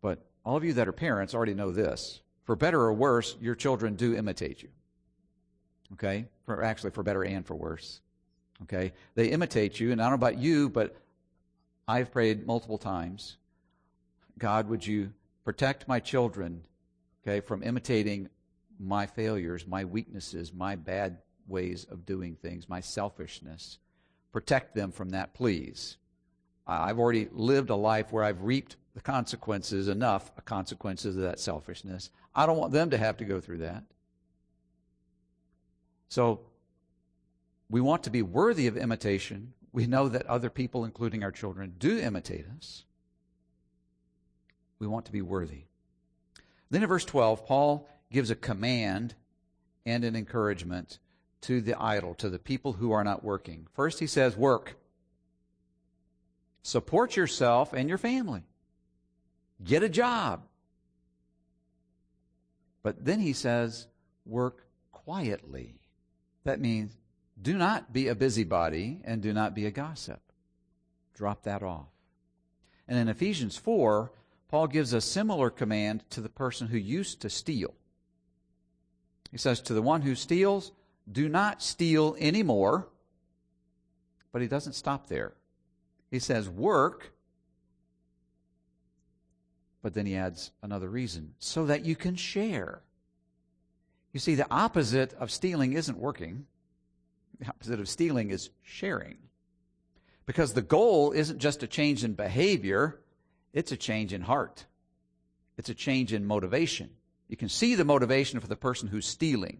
But 0.00 0.24
all 0.44 0.56
of 0.56 0.62
you 0.62 0.74
that 0.74 0.86
are 0.86 0.92
parents 0.92 1.34
already 1.34 1.54
know 1.54 1.72
this. 1.72 2.20
For 2.44 2.54
better 2.54 2.80
or 2.80 2.92
worse, 2.92 3.34
your 3.40 3.56
children 3.56 3.96
do 3.96 4.14
imitate 4.14 4.62
you. 4.62 4.68
Okay? 5.94 6.26
For 6.46 6.62
actually 6.62 6.92
for 6.92 7.02
better 7.02 7.24
and 7.24 7.44
for 7.44 7.56
worse. 7.56 8.00
Okay? 8.62 8.92
They 9.16 9.26
imitate 9.30 9.80
you, 9.80 9.90
and 9.90 10.00
I 10.00 10.04
don't 10.04 10.20
know 10.20 10.24
about 10.24 10.38
you, 10.38 10.68
but 10.68 10.94
I've 11.88 12.12
prayed 12.12 12.46
multiple 12.46 12.78
times 12.78 13.38
God, 14.38 14.68
would 14.68 14.86
you 14.86 15.12
protect 15.44 15.88
my 15.88 15.98
children, 15.98 16.62
okay, 17.26 17.40
from 17.40 17.64
imitating 17.64 18.28
my 18.82 19.06
failures, 19.06 19.66
my 19.66 19.84
weaknesses, 19.84 20.52
my 20.52 20.74
bad 20.76 21.18
ways 21.46 21.86
of 21.90 22.04
doing 22.04 22.34
things, 22.34 22.68
my 22.68 22.80
selfishness. 22.80 23.78
Protect 24.32 24.74
them 24.74 24.90
from 24.90 25.10
that, 25.10 25.34
please. 25.34 25.96
I've 26.66 26.98
already 26.98 27.28
lived 27.32 27.70
a 27.70 27.76
life 27.76 28.12
where 28.12 28.24
I've 28.24 28.42
reaped 28.42 28.76
the 28.94 29.00
consequences, 29.00 29.88
enough 29.88 30.32
consequences 30.44 31.16
of 31.16 31.22
that 31.22 31.40
selfishness. 31.40 32.10
I 32.34 32.46
don't 32.46 32.58
want 32.58 32.72
them 32.72 32.90
to 32.90 32.98
have 32.98 33.16
to 33.18 33.24
go 33.24 33.40
through 33.40 33.58
that. 33.58 33.84
So 36.08 36.40
we 37.70 37.80
want 37.80 38.02
to 38.04 38.10
be 38.10 38.22
worthy 38.22 38.66
of 38.66 38.76
imitation. 38.76 39.54
We 39.72 39.86
know 39.86 40.08
that 40.08 40.26
other 40.26 40.50
people, 40.50 40.84
including 40.84 41.22
our 41.22 41.32
children, 41.32 41.74
do 41.78 41.98
imitate 41.98 42.46
us. 42.56 42.84
We 44.78 44.86
want 44.86 45.06
to 45.06 45.12
be 45.12 45.22
worthy. 45.22 45.64
Then 46.70 46.82
in 46.82 46.88
verse 46.88 47.04
12, 47.04 47.46
Paul 47.46 47.88
gives 48.12 48.30
a 48.30 48.36
command 48.36 49.14
and 49.84 50.04
an 50.04 50.14
encouragement 50.14 50.98
to 51.42 51.60
the 51.60 51.80
idle, 51.80 52.14
to 52.14 52.30
the 52.30 52.38
people 52.38 52.74
who 52.74 52.92
are 52.92 53.04
not 53.04 53.24
working. 53.24 53.66
First, 53.72 53.98
he 53.98 54.06
says, 54.06 54.36
Work. 54.36 54.76
Support 56.62 57.16
yourself 57.16 57.72
and 57.72 57.88
your 57.88 57.98
family. 57.98 58.42
Get 59.64 59.82
a 59.82 59.88
job. 59.88 60.42
But 62.82 63.04
then 63.04 63.20
he 63.20 63.32
says, 63.32 63.88
Work 64.24 64.66
quietly. 64.92 65.74
That 66.44 66.60
means 66.60 66.96
do 67.40 67.56
not 67.56 67.92
be 67.92 68.08
a 68.08 68.14
busybody 68.14 69.00
and 69.04 69.20
do 69.20 69.32
not 69.32 69.54
be 69.54 69.66
a 69.66 69.70
gossip. 69.70 70.20
Drop 71.14 71.42
that 71.42 71.62
off. 71.62 71.88
And 72.86 72.98
in 72.98 73.08
Ephesians 73.08 73.56
4, 73.56 74.12
Paul 74.48 74.66
gives 74.68 74.92
a 74.92 75.00
similar 75.00 75.50
command 75.50 76.04
to 76.10 76.20
the 76.20 76.28
person 76.28 76.68
who 76.68 76.78
used 76.78 77.20
to 77.22 77.30
steal. 77.30 77.74
He 79.32 79.38
says, 79.38 79.60
To 79.62 79.74
the 79.74 79.82
one 79.82 80.02
who 80.02 80.14
steals, 80.14 80.70
do 81.10 81.28
not 81.28 81.62
steal 81.62 82.14
anymore. 82.20 82.86
But 84.30 84.42
he 84.42 84.48
doesn't 84.48 84.74
stop 84.74 85.08
there. 85.08 85.32
He 86.10 86.20
says, 86.20 86.48
Work. 86.48 87.12
But 89.82 89.94
then 89.94 90.06
he 90.06 90.14
adds 90.14 90.52
another 90.62 90.88
reason 90.88 91.34
so 91.38 91.66
that 91.66 91.84
you 91.84 91.96
can 91.96 92.14
share. 92.14 92.82
You 94.12 94.20
see, 94.20 94.34
the 94.36 94.46
opposite 94.50 95.14
of 95.14 95.30
stealing 95.30 95.72
isn't 95.72 95.98
working. 95.98 96.46
The 97.40 97.48
opposite 97.48 97.80
of 97.80 97.88
stealing 97.88 98.30
is 98.30 98.50
sharing. 98.62 99.16
Because 100.26 100.52
the 100.52 100.62
goal 100.62 101.10
isn't 101.12 101.38
just 101.38 101.62
a 101.62 101.66
change 101.66 102.04
in 102.04 102.12
behavior, 102.12 103.00
it's 103.52 103.72
a 103.72 103.76
change 103.76 104.12
in 104.12 104.22
heart. 104.22 104.66
It's 105.56 105.68
a 105.68 105.74
change 105.74 106.12
in 106.12 106.24
motivation. 106.24 106.90
You 107.28 107.36
can 107.36 107.48
see 107.48 107.74
the 107.74 107.84
motivation 107.84 108.40
for 108.40 108.46
the 108.46 108.56
person 108.56 108.88
who's 108.88 109.06
stealing. 109.06 109.58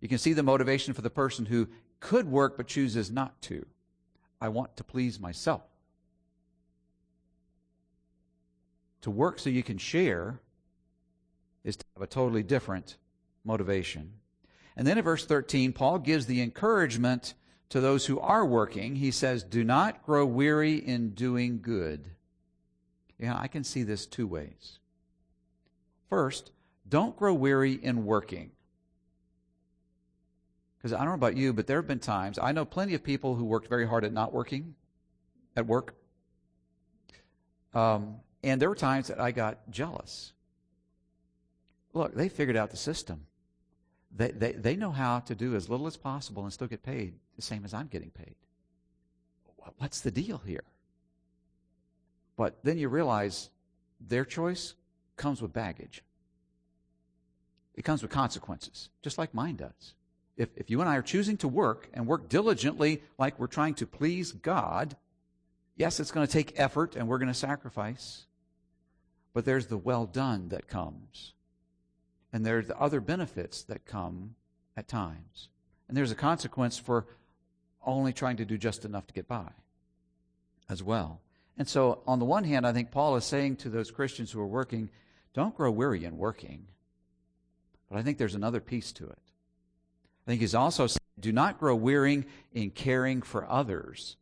You 0.00 0.08
can 0.08 0.18
see 0.18 0.32
the 0.32 0.42
motivation 0.42 0.94
for 0.94 1.02
the 1.02 1.10
person 1.10 1.46
who 1.46 1.68
could 2.00 2.28
work 2.28 2.56
but 2.56 2.66
chooses 2.66 3.10
not 3.10 3.40
to. 3.42 3.64
I 4.40 4.48
want 4.48 4.76
to 4.76 4.84
please 4.84 5.20
myself. 5.20 5.62
To 9.02 9.10
work 9.10 9.38
so 9.38 9.50
you 9.50 9.62
can 9.62 9.78
share 9.78 10.40
is 11.64 11.76
to 11.76 11.84
have 11.94 12.02
a 12.02 12.08
totally 12.08 12.42
different 12.42 12.96
motivation. 13.44 14.14
And 14.76 14.86
then 14.86 14.98
in 14.98 15.04
verse 15.04 15.24
13, 15.24 15.72
Paul 15.72 15.98
gives 15.98 16.26
the 16.26 16.42
encouragement 16.42 17.34
to 17.68 17.80
those 17.80 18.06
who 18.06 18.18
are 18.20 18.44
working. 18.44 18.96
He 18.96 19.10
says, 19.10 19.44
Do 19.44 19.64
not 19.64 20.04
grow 20.04 20.26
weary 20.26 20.74
in 20.74 21.10
doing 21.10 21.60
good. 21.62 22.10
Yeah, 23.18 23.38
I 23.38 23.46
can 23.46 23.64
see 23.64 23.82
this 23.82 24.06
two 24.06 24.26
ways. 24.26 24.78
First, 26.10 26.50
don't 26.92 27.16
grow 27.16 27.32
weary 27.32 27.72
in 27.72 28.04
working. 28.04 28.50
Because 30.76 30.92
I 30.92 30.98
don't 30.98 31.06
know 31.06 31.14
about 31.14 31.38
you, 31.38 31.54
but 31.54 31.66
there 31.66 31.78
have 31.78 31.86
been 31.86 31.98
times, 31.98 32.38
I 32.38 32.52
know 32.52 32.66
plenty 32.66 32.92
of 32.92 33.02
people 33.02 33.34
who 33.34 33.46
worked 33.46 33.66
very 33.66 33.86
hard 33.86 34.04
at 34.04 34.12
not 34.12 34.30
working, 34.30 34.74
at 35.56 35.66
work. 35.66 35.94
Um, 37.72 38.16
and 38.44 38.60
there 38.60 38.68
were 38.68 38.74
times 38.74 39.08
that 39.08 39.18
I 39.18 39.30
got 39.30 39.70
jealous. 39.70 40.34
Look, 41.94 42.14
they 42.14 42.28
figured 42.28 42.58
out 42.58 42.70
the 42.70 42.76
system. 42.76 43.24
They, 44.14 44.32
they, 44.32 44.52
they 44.52 44.76
know 44.76 44.90
how 44.90 45.20
to 45.20 45.34
do 45.34 45.56
as 45.56 45.70
little 45.70 45.86
as 45.86 45.96
possible 45.96 46.42
and 46.42 46.52
still 46.52 46.68
get 46.68 46.82
paid 46.82 47.14
the 47.36 47.42
same 47.42 47.64
as 47.64 47.72
I'm 47.72 47.86
getting 47.86 48.10
paid. 48.10 48.34
What's 49.78 50.02
the 50.02 50.10
deal 50.10 50.42
here? 50.44 50.64
But 52.36 52.58
then 52.62 52.76
you 52.76 52.90
realize 52.90 53.48
their 53.98 54.26
choice 54.26 54.74
comes 55.16 55.40
with 55.40 55.54
baggage. 55.54 56.02
It 57.74 57.84
comes 57.84 58.02
with 58.02 58.10
consequences, 58.10 58.90
just 59.02 59.18
like 59.18 59.34
mine 59.34 59.56
does. 59.56 59.94
If, 60.36 60.50
if 60.56 60.70
you 60.70 60.80
and 60.80 60.88
I 60.88 60.96
are 60.96 61.02
choosing 61.02 61.36
to 61.38 61.48
work 61.48 61.88
and 61.92 62.06
work 62.06 62.28
diligently 62.28 63.02
like 63.18 63.38
we're 63.38 63.46
trying 63.46 63.74
to 63.74 63.86
please 63.86 64.32
God, 64.32 64.96
yes, 65.76 66.00
it's 66.00 66.10
going 66.10 66.26
to 66.26 66.32
take 66.32 66.58
effort 66.58 66.96
and 66.96 67.08
we're 67.08 67.18
going 67.18 67.28
to 67.28 67.34
sacrifice, 67.34 68.26
but 69.34 69.44
there's 69.44 69.66
the 69.66 69.76
well 69.76 70.06
done 70.06 70.48
that 70.48 70.68
comes. 70.68 71.34
And 72.32 72.46
there's 72.46 72.68
the 72.68 72.78
other 72.78 73.00
benefits 73.00 73.62
that 73.64 73.84
come 73.84 74.36
at 74.76 74.88
times. 74.88 75.48
And 75.88 75.96
there's 75.96 76.10
a 76.10 76.16
consequence 76.16 76.78
for 76.78 77.06
only 77.84 78.12
trying 78.12 78.36
to 78.38 78.44
do 78.44 78.56
just 78.56 78.84
enough 78.84 79.06
to 79.08 79.14
get 79.14 79.28
by 79.28 79.50
as 80.68 80.82
well. 80.82 81.20
And 81.58 81.68
so, 81.68 82.00
on 82.06 82.18
the 82.18 82.24
one 82.24 82.44
hand, 82.44 82.66
I 82.66 82.72
think 82.72 82.90
Paul 82.90 83.16
is 83.16 83.24
saying 83.24 83.56
to 83.56 83.68
those 83.68 83.90
Christians 83.90 84.32
who 84.32 84.40
are 84.40 84.46
working, 84.46 84.88
don't 85.34 85.54
grow 85.54 85.70
weary 85.70 86.04
in 86.04 86.16
working. 86.16 86.66
But 87.92 87.98
I 87.98 88.02
think 88.04 88.16
there's 88.16 88.34
another 88.34 88.60
piece 88.60 88.90
to 88.92 89.04
it. 89.04 89.18
I 90.26 90.30
think 90.30 90.40
he's 90.40 90.54
also 90.54 90.86
saying, 90.86 90.98
do 91.20 91.30
not 91.30 91.60
grow 91.60 91.76
weary 91.76 92.24
in 92.54 92.70
caring 92.70 93.20
for 93.20 93.46
others, 93.46 94.16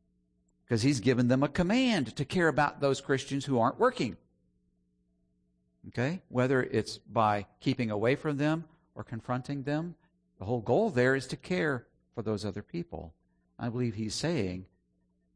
because 0.65 0.83
he's 0.83 0.99
given 0.99 1.29
them 1.29 1.45
a 1.45 1.49
command 1.49 2.17
to 2.17 2.25
care 2.25 2.49
about 2.49 2.81
those 2.81 3.01
Christians 3.01 3.45
who 3.45 3.61
aren't 3.61 3.79
working. 3.79 4.17
Okay? 5.89 6.21
Whether 6.31 6.65
it's 6.65 6.99
by 6.99 7.47
keeping 7.61 7.93
away 7.93 8.17
from 8.17 8.39
them 8.39 8.65
or 8.97 9.05
confronting 9.05 9.63
them, 9.63 9.95
the 10.41 10.47
whole 10.47 10.63
goal 10.63 10.91
there 10.91 11.15
is 11.15 11.29
to 11.29 11.37
care 11.37 11.87
for 12.17 12.23
those 12.23 12.45
other 12.45 12.63
people. 12.63 13.15
I 13.57 13.69
believe 13.69 13.95
he's 13.95 14.17
saying, 14.17 14.67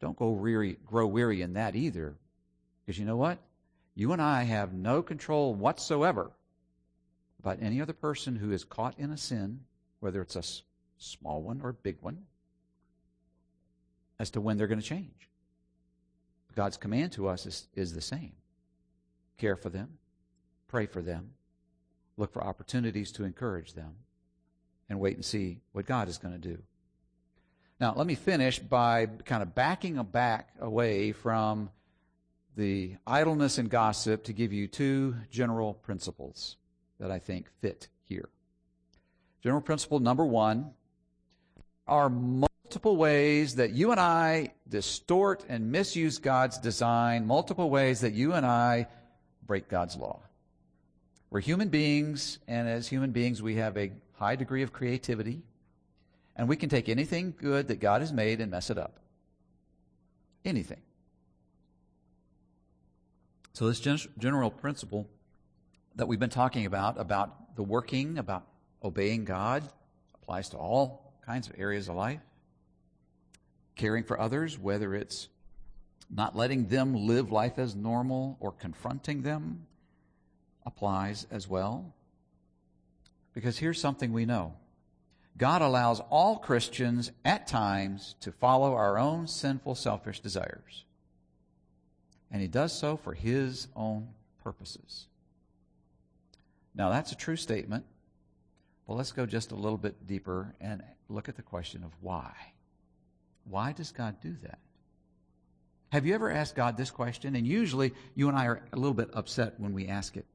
don't 0.00 0.18
go 0.18 0.30
weary, 0.30 0.78
grow 0.84 1.06
weary 1.06 1.40
in 1.40 1.52
that 1.52 1.76
either. 1.76 2.16
Because 2.84 2.98
you 2.98 3.04
know 3.04 3.16
what? 3.16 3.38
You 3.94 4.12
and 4.12 4.20
I 4.20 4.42
have 4.42 4.72
no 4.72 5.02
control 5.02 5.54
whatsoever 5.54 6.32
about 7.44 7.58
any 7.60 7.82
other 7.82 7.92
person 7.92 8.36
who 8.36 8.52
is 8.52 8.64
caught 8.64 8.98
in 8.98 9.10
a 9.10 9.18
sin, 9.18 9.60
whether 10.00 10.22
it's 10.22 10.34
a 10.34 10.42
small 10.96 11.42
one 11.42 11.60
or 11.62 11.68
a 11.68 11.74
big 11.74 11.98
one, 12.00 12.22
as 14.18 14.30
to 14.30 14.40
when 14.40 14.56
they're 14.56 14.66
going 14.66 14.80
to 14.80 14.86
change. 14.86 15.28
God's 16.56 16.78
command 16.78 17.12
to 17.12 17.28
us 17.28 17.44
is, 17.44 17.68
is 17.74 17.92
the 17.92 18.00
same 18.00 18.32
care 19.36 19.56
for 19.56 19.68
them, 19.68 19.98
pray 20.68 20.86
for 20.86 21.02
them, 21.02 21.32
look 22.16 22.32
for 22.32 22.42
opportunities 22.42 23.12
to 23.12 23.24
encourage 23.24 23.74
them, 23.74 23.92
and 24.88 24.98
wait 24.98 25.16
and 25.16 25.24
see 25.24 25.60
what 25.72 25.84
God 25.84 26.08
is 26.08 26.16
going 26.16 26.32
to 26.32 26.40
do. 26.40 26.62
Now, 27.78 27.92
let 27.94 28.06
me 28.06 28.14
finish 28.14 28.58
by 28.58 29.04
kind 29.26 29.42
of 29.42 29.54
backing 29.54 29.98
a 29.98 30.04
back 30.04 30.48
away 30.60 31.12
from 31.12 31.68
the 32.56 32.94
idleness 33.06 33.58
and 33.58 33.68
gossip 33.68 34.24
to 34.24 34.32
give 34.32 34.52
you 34.52 34.66
two 34.66 35.16
general 35.30 35.74
principles 35.74 36.56
that 37.00 37.10
I 37.10 37.18
think 37.18 37.46
fit 37.60 37.88
here. 38.04 38.28
General 39.42 39.60
principle 39.60 40.00
number 40.00 40.24
one 40.24 40.70
are 41.86 42.08
multiple 42.08 42.96
ways 42.96 43.56
that 43.56 43.72
you 43.72 43.90
and 43.90 44.00
I 44.00 44.54
distort 44.68 45.44
and 45.48 45.70
misuse 45.70 46.18
God's 46.18 46.58
design, 46.58 47.26
multiple 47.26 47.68
ways 47.68 48.00
that 48.00 48.14
you 48.14 48.32
and 48.32 48.46
I 48.46 48.88
break 49.46 49.68
God's 49.68 49.96
law. 49.96 50.20
We're 51.30 51.40
human 51.40 51.68
beings, 51.68 52.38
and 52.46 52.68
as 52.68 52.88
human 52.88 53.10
beings, 53.10 53.42
we 53.42 53.56
have 53.56 53.76
a 53.76 53.92
high 54.14 54.36
degree 54.36 54.62
of 54.62 54.72
creativity, 54.72 55.42
and 56.36 56.48
we 56.48 56.56
can 56.56 56.68
take 56.68 56.88
anything 56.88 57.34
good 57.36 57.68
that 57.68 57.80
God 57.80 58.00
has 58.00 58.12
made 58.12 58.40
and 58.40 58.50
mess 58.50 58.70
it 58.70 58.78
up. 58.78 59.00
Anything. 60.44 60.80
So, 63.52 63.68
this 63.68 63.80
gen- 63.80 64.50
principle 64.58 65.08
that 65.96 66.06
we've 66.06 66.18
been 66.18 66.30
talking 66.30 66.66
about, 66.66 67.00
about 67.00 67.56
the 67.56 67.62
working, 67.62 68.18
about 68.18 68.46
obeying 68.82 69.24
God, 69.24 69.62
applies 70.14 70.48
to 70.50 70.56
all 70.56 71.12
kinds 71.24 71.48
of 71.48 71.54
areas 71.58 71.88
of 71.88 71.94
life. 71.94 72.20
Caring 73.76 74.04
for 74.04 74.18
others, 74.18 74.58
whether 74.58 74.94
it's 74.94 75.28
not 76.10 76.36
letting 76.36 76.66
them 76.68 77.06
live 77.06 77.32
life 77.32 77.58
as 77.58 77.74
normal 77.74 78.36
or 78.40 78.52
confronting 78.52 79.22
them, 79.22 79.66
applies 80.64 81.26
as 81.30 81.48
well. 81.48 81.94
Because 83.34 83.58
here's 83.58 83.80
something 83.80 84.12
we 84.12 84.24
know 84.24 84.54
God 85.36 85.62
allows 85.62 86.00
all 86.10 86.38
Christians 86.38 87.10
at 87.24 87.46
times 87.46 88.14
to 88.20 88.30
follow 88.30 88.74
our 88.74 88.98
own 88.98 89.26
sinful, 89.26 89.74
selfish 89.74 90.20
desires. 90.20 90.84
And 92.30 92.40
He 92.40 92.48
does 92.48 92.72
so 92.72 92.96
for 92.96 93.14
His 93.14 93.68
own 93.74 94.08
purposes. 94.42 95.06
Now, 96.74 96.90
that's 96.90 97.12
a 97.12 97.16
true 97.16 97.36
statement. 97.36 97.84
But 98.86 98.94
let's 98.94 99.12
go 99.12 99.26
just 99.26 99.52
a 99.52 99.54
little 99.54 99.78
bit 99.78 100.06
deeper 100.06 100.54
and 100.60 100.82
look 101.08 101.28
at 101.28 101.36
the 101.36 101.42
question 101.42 101.84
of 101.84 101.90
why. 102.00 102.32
Why 103.44 103.72
does 103.72 103.92
God 103.92 104.16
do 104.20 104.36
that? 104.42 104.58
Have 105.90 106.06
you 106.06 106.14
ever 106.14 106.30
asked 106.30 106.56
God 106.56 106.76
this 106.76 106.90
question? 106.90 107.36
And 107.36 107.46
usually 107.46 107.94
you 108.14 108.28
and 108.28 108.36
I 108.36 108.46
are 108.46 108.62
a 108.72 108.76
little 108.76 108.94
bit 108.94 109.10
upset 109.14 109.54
when 109.58 109.72
we 109.72 109.88
ask 109.88 110.16
it. 110.16 110.26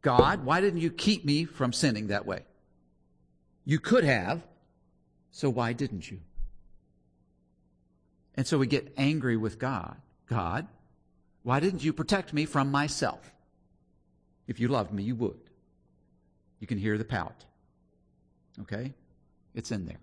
God, 0.00 0.44
why 0.44 0.60
didn't 0.60 0.80
you 0.80 0.90
keep 0.90 1.24
me 1.24 1.44
from 1.44 1.72
sinning 1.72 2.08
that 2.08 2.26
way? 2.26 2.44
You 3.64 3.80
could 3.80 4.04
have, 4.04 4.46
so 5.32 5.50
why 5.50 5.72
didn't 5.72 6.08
you? 6.08 6.20
And 8.36 8.46
so 8.46 8.58
we 8.58 8.68
get 8.68 8.94
angry 8.96 9.36
with 9.36 9.58
God. 9.58 9.96
God, 10.28 10.68
why 11.42 11.58
didn't 11.58 11.82
you 11.82 11.92
protect 11.92 12.32
me 12.32 12.44
from 12.44 12.70
myself? 12.70 13.32
If 14.46 14.60
you 14.60 14.68
loved 14.68 14.92
me, 14.92 15.02
you 15.02 15.16
would. 15.16 15.40
You 16.60 16.66
can 16.66 16.78
hear 16.78 16.98
the 16.98 17.04
pout. 17.04 17.44
Okay? 18.62 18.92
It's 19.54 19.70
in 19.70 19.86
there. 19.86 20.00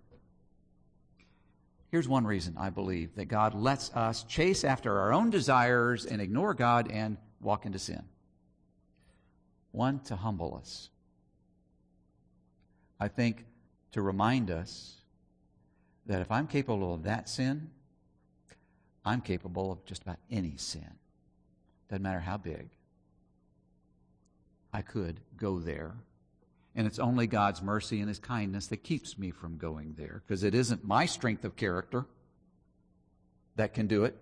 Here's 1.92 2.08
one 2.08 2.26
reason 2.26 2.56
I 2.58 2.72
believe 2.72 3.16
that 3.16 3.26
God 3.26 3.54
lets 3.54 3.92
us 3.94 4.24
chase 4.24 4.64
after 4.64 5.00
our 5.00 5.14
own 5.14 5.30
desires 5.30 6.06
and 6.06 6.22
ignore 6.22 6.54
God 6.54 6.90
and 6.92 7.18
walk 7.40 7.66
into 7.66 7.78
sin. 7.78 8.04
One, 9.72 10.00
to 10.06 10.16
humble 10.16 10.58
us. 10.60 10.90
I 13.00 13.08
think 13.08 13.46
to 13.92 14.02
remind 14.02 14.50
us 14.50 14.96
that 16.06 16.22
if 16.22 16.32
I'm 16.32 16.48
capable 16.48 16.94
of 16.94 17.04
that 17.04 17.30
sin, 17.30 17.70
I'm 19.06 19.22
capable 19.22 19.72
of 19.72 19.86
just 19.86 20.02
about 20.02 20.18
any 20.32 20.56
sin. 20.58 20.90
Doesn't 21.90 22.02
matter 22.02 22.20
how 22.20 22.38
big. 22.38 22.70
I 24.74 24.82
could 24.82 25.20
go 25.38 25.60
there. 25.60 25.94
And 26.76 26.88
it's 26.88 27.00
only 27.00 27.28
God's 27.28 27.62
mercy 27.62 28.00
and 28.00 28.08
His 28.08 28.20
kindness 28.20 28.68
that 28.68 28.84
keeps 28.84 29.18
me 29.18 29.32
from 29.32 29.58
going 29.58 29.94
there 29.98 30.24
because 30.26 30.44
it 30.44 30.56
isn't 30.56 30.84
my 30.84 31.06
strength 31.06 31.46
of 31.46 31.56
character 31.56 32.06
that 33.56 33.74
can 33.74 33.88
do 33.88 34.06
it. 34.06 34.16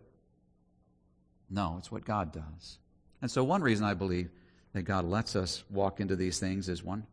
No, 1.50 1.76
it's 1.78 1.92
what 1.92 2.06
God 2.06 2.32
does. 2.32 2.78
And 3.22 3.30
so, 3.30 3.44
one 3.44 3.62
reason 3.62 3.86
I 3.86 3.94
believe 3.94 4.30
that 4.74 4.84
God 4.84 5.06
lets 5.06 5.36
us 5.36 5.64
walk 5.70 6.00
into 6.00 6.16
these 6.16 6.40
things 6.40 6.70
is 6.70 6.84
one, 6.84 7.06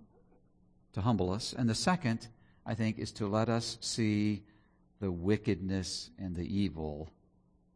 to 0.92 1.00
humble 1.00 1.32
us. 1.32 1.54
And 1.56 1.68
the 1.68 1.74
second, 1.74 2.28
I 2.64 2.74
think, 2.74 2.98
is 2.98 3.12
to 3.12 3.26
let 3.26 3.48
us 3.48 3.78
see 3.80 4.42
the 5.00 5.10
wickedness 5.10 6.10
and 6.18 6.34
the 6.34 6.46
evil 6.46 7.10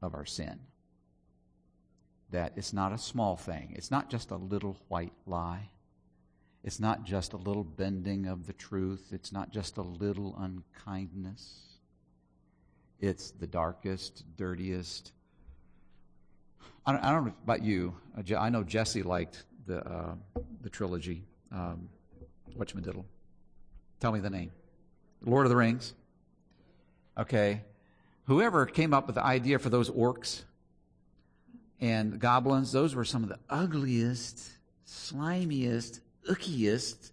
of 0.00 0.14
our 0.14 0.24
sin. 0.24 0.58
That 2.30 2.52
it's 2.56 2.72
not 2.72 2.92
a 2.92 2.98
small 2.98 3.36
thing, 3.36 3.72
it's 3.76 3.90
not 3.90 4.10
just 4.10 4.30
a 4.30 4.36
little 4.36 4.76
white 4.88 5.12
lie. 5.26 5.70
It's 6.64 6.78
not 6.78 7.04
just 7.04 7.32
a 7.32 7.36
little 7.36 7.64
bending 7.64 8.26
of 8.26 8.46
the 8.46 8.52
truth. 8.52 9.08
It's 9.10 9.32
not 9.32 9.50
just 9.50 9.78
a 9.78 9.82
little 9.82 10.36
unkindness. 10.38 11.78
It's 13.00 13.32
the 13.32 13.48
darkest, 13.48 14.24
dirtiest. 14.36 15.12
I 16.86 16.92
don't, 16.92 17.04
I 17.04 17.10
don't 17.10 17.26
know 17.26 17.34
about 17.42 17.64
you. 17.64 17.96
I 18.36 18.48
know 18.48 18.62
Jesse 18.62 19.02
liked 19.02 19.44
the 19.66 19.84
uh, 19.84 20.14
the 20.62 20.70
trilogy. 20.70 21.24
Um, 21.50 21.88
whatchamadiddle. 22.56 23.04
Tell 24.00 24.12
me 24.12 24.20
the 24.20 24.30
name. 24.30 24.52
Lord 25.24 25.46
of 25.46 25.50
the 25.50 25.56
Rings. 25.56 25.94
Okay. 27.18 27.62
Whoever 28.26 28.66
came 28.66 28.94
up 28.94 29.06
with 29.06 29.16
the 29.16 29.24
idea 29.24 29.58
for 29.58 29.68
those 29.68 29.90
orcs 29.90 30.42
and 31.80 32.18
goblins, 32.18 32.70
those 32.72 32.94
were 32.94 33.04
some 33.04 33.24
of 33.24 33.28
the 33.28 33.38
ugliest, 33.50 34.40
slimiest, 34.86 36.00
ickiest 36.28 37.12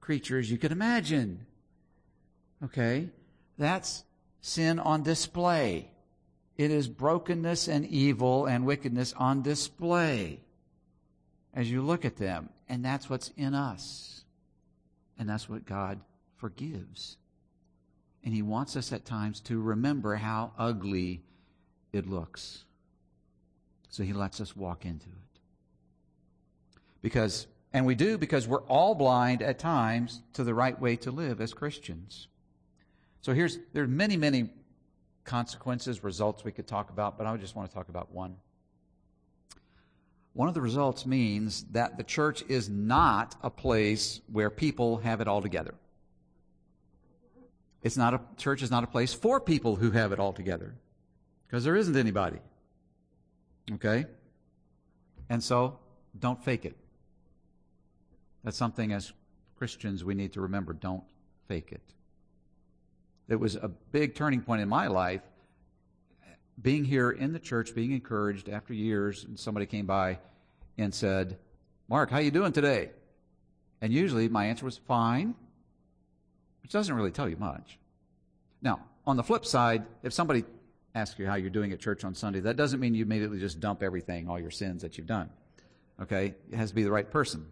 creatures 0.00 0.50
you 0.50 0.58
could 0.58 0.72
imagine. 0.72 1.46
Okay? 2.62 3.08
That's 3.58 4.04
sin 4.40 4.78
on 4.78 5.02
display. 5.02 5.90
It 6.56 6.70
is 6.70 6.86
brokenness 6.88 7.68
and 7.68 7.86
evil 7.86 8.46
and 8.46 8.64
wickedness 8.64 9.12
on 9.16 9.42
display 9.42 10.40
as 11.52 11.70
you 11.70 11.82
look 11.82 12.04
at 12.04 12.16
them. 12.16 12.50
And 12.68 12.84
that's 12.84 13.10
what's 13.10 13.30
in 13.36 13.54
us. 13.54 14.24
And 15.18 15.28
that's 15.28 15.48
what 15.48 15.64
God 15.64 16.00
forgives. 16.36 17.16
And 18.24 18.34
He 18.34 18.42
wants 18.42 18.76
us 18.76 18.92
at 18.92 19.04
times 19.04 19.40
to 19.40 19.60
remember 19.60 20.16
how 20.16 20.52
ugly 20.58 21.22
it 21.92 22.08
looks. 22.08 22.64
So 23.88 24.02
He 24.02 24.12
lets 24.12 24.40
us 24.40 24.56
walk 24.56 24.84
into 24.84 25.06
it. 25.06 25.40
Because, 27.02 27.46
and 27.74 27.84
we 27.84 27.96
do 27.96 28.16
because 28.16 28.46
we're 28.46 28.62
all 28.62 28.94
blind 28.94 29.42
at 29.42 29.58
times 29.58 30.22
to 30.34 30.44
the 30.44 30.54
right 30.54 30.80
way 30.80 30.94
to 30.94 31.10
live 31.10 31.40
as 31.40 31.52
Christians. 31.52 32.28
So 33.20 33.34
here's, 33.34 33.58
there 33.72 33.82
are 33.82 33.88
many, 33.88 34.16
many 34.16 34.50
consequences, 35.24 36.04
results 36.04 36.44
we 36.44 36.52
could 36.52 36.68
talk 36.68 36.90
about, 36.90 37.18
but 37.18 37.26
I 37.26 37.36
just 37.36 37.56
want 37.56 37.68
to 37.68 37.74
talk 37.74 37.88
about 37.88 38.12
one. 38.12 38.36
One 40.34 40.46
of 40.46 40.54
the 40.54 40.60
results 40.60 41.04
means 41.04 41.64
that 41.72 41.96
the 41.96 42.04
church 42.04 42.44
is 42.48 42.68
not 42.68 43.34
a 43.42 43.50
place 43.50 44.20
where 44.30 44.50
people 44.50 44.98
have 44.98 45.20
it 45.20 45.26
all 45.26 45.42
together. 45.42 45.74
It's 47.82 47.96
not 47.96 48.14
a 48.14 48.20
church 48.36 48.62
is 48.62 48.70
not 48.70 48.84
a 48.84 48.86
place 48.86 49.12
for 49.12 49.40
people 49.40 49.76
who 49.76 49.90
have 49.90 50.12
it 50.12 50.20
all 50.20 50.32
together. 50.32 50.74
Because 51.46 51.64
there 51.64 51.76
isn't 51.76 51.96
anybody. 51.96 52.38
Okay? 53.72 54.06
And 55.28 55.42
so 55.42 55.78
don't 56.18 56.42
fake 56.42 56.64
it. 56.64 56.76
That's 58.44 58.56
something 58.56 58.92
as 58.92 59.12
Christians 59.56 60.04
we 60.04 60.14
need 60.14 60.34
to 60.34 60.42
remember. 60.42 60.74
Don't 60.74 61.02
fake 61.48 61.72
it. 61.72 61.82
It 63.28 63.36
was 63.36 63.56
a 63.56 63.68
big 63.68 64.14
turning 64.14 64.42
point 64.42 64.60
in 64.60 64.68
my 64.68 64.86
life 64.86 65.22
being 66.60 66.84
here 66.84 67.10
in 67.10 67.32
the 67.32 67.38
church, 67.38 67.74
being 67.74 67.92
encouraged 67.92 68.48
after 68.48 68.74
years, 68.74 69.24
and 69.24 69.38
somebody 69.38 69.66
came 69.66 69.86
by 69.86 70.18
and 70.78 70.94
said, 70.94 71.38
Mark, 71.88 72.10
how 72.10 72.18
you 72.18 72.30
doing 72.30 72.52
today? 72.52 72.90
And 73.80 73.92
usually 73.92 74.28
my 74.28 74.46
answer 74.46 74.64
was 74.64 74.76
fine, 74.76 75.34
which 76.62 76.72
doesn't 76.72 76.94
really 76.94 77.10
tell 77.10 77.28
you 77.28 77.36
much. 77.36 77.78
Now, 78.62 78.80
on 79.06 79.16
the 79.16 79.22
flip 79.22 79.44
side, 79.44 79.84
if 80.02 80.12
somebody 80.12 80.44
asks 80.94 81.18
you 81.18 81.26
how 81.26 81.34
you're 81.34 81.50
doing 81.50 81.72
at 81.72 81.80
church 81.80 82.04
on 82.04 82.14
Sunday, 82.14 82.40
that 82.40 82.56
doesn't 82.56 82.80
mean 82.80 82.94
you 82.94 83.04
immediately 83.04 83.40
just 83.40 83.60
dump 83.60 83.82
everything, 83.82 84.28
all 84.28 84.38
your 84.38 84.50
sins 84.50 84.82
that 84.82 84.96
you've 84.96 85.06
done. 85.06 85.30
Okay? 86.00 86.34
It 86.50 86.56
has 86.56 86.70
to 86.70 86.74
be 86.74 86.84
the 86.84 86.90
right 86.90 87.10
person. 87.10 87.46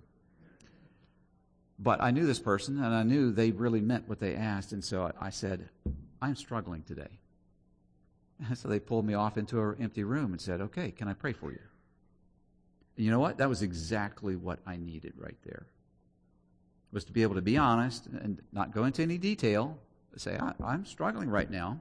But 1.78 2.00
I 2.00 2.10
knew 2.10 2.26
this 2.26 2.38
person, 2.38 2.82
and 2.82 2.94
I 2.94 3.02
knew 3.02 3.32
they 3.32 3.50
really 3.50 3.80
meant 3.80 4.08
what 4.08 4.20
they 4.20 4.34
asked, 4.34 4.72
and 4.72 4.84
so 4.84 5.10
I 5.20 5.30
said, 5.30 5.68
I'm 6.20 6.36
struggling 6.36 6.82
today. 6.82 7.08
So 8.54 8.68
they 8.68 8.80
pulled 8.80 9.04
me 9.04 9.14
off 9.14 9.38
into 9.38 9.60
an 9.60 9.76
empty 9.80 10.02
room 10.02 10.32
and 10.32 10.40
said, 10.40 10.60
Okay, 10.60 10.90
can 10.90 11.06
I 11.06 11.14
pray 11.14 11.32
for 11.32 11.52
you? 11.52 11.60
And 12.96 13.04
you 13.04 13.10
know 13.12 13.20
what? 13.20 13.38
That 13.38 13.48
was 13.48 13.62
exactly 13.62 14.36
what 14.36 14.58
I 14.66 14.76
needed 14.76 15.14
right 15.16 15.36
there. 15.44 15.66
Was 16.92 17.04
to 17.04 17.12
be 17.12 17.22
able 17.22 17.36
to 17.36 17.42
be 17.42 17.56
honest 17.56 18.06
and 18.06 18.40
not 18.52 18.72
go 18.72 18.84
into 18.84 19.02
any 19.02 19.16
detail, 19.16 19.78
say, 20.16 20.38
I, 20.38 20.74
am 20.74 20.84
struggling 20.84 21.30
right 21.30 21.50
now. 21.50 21.80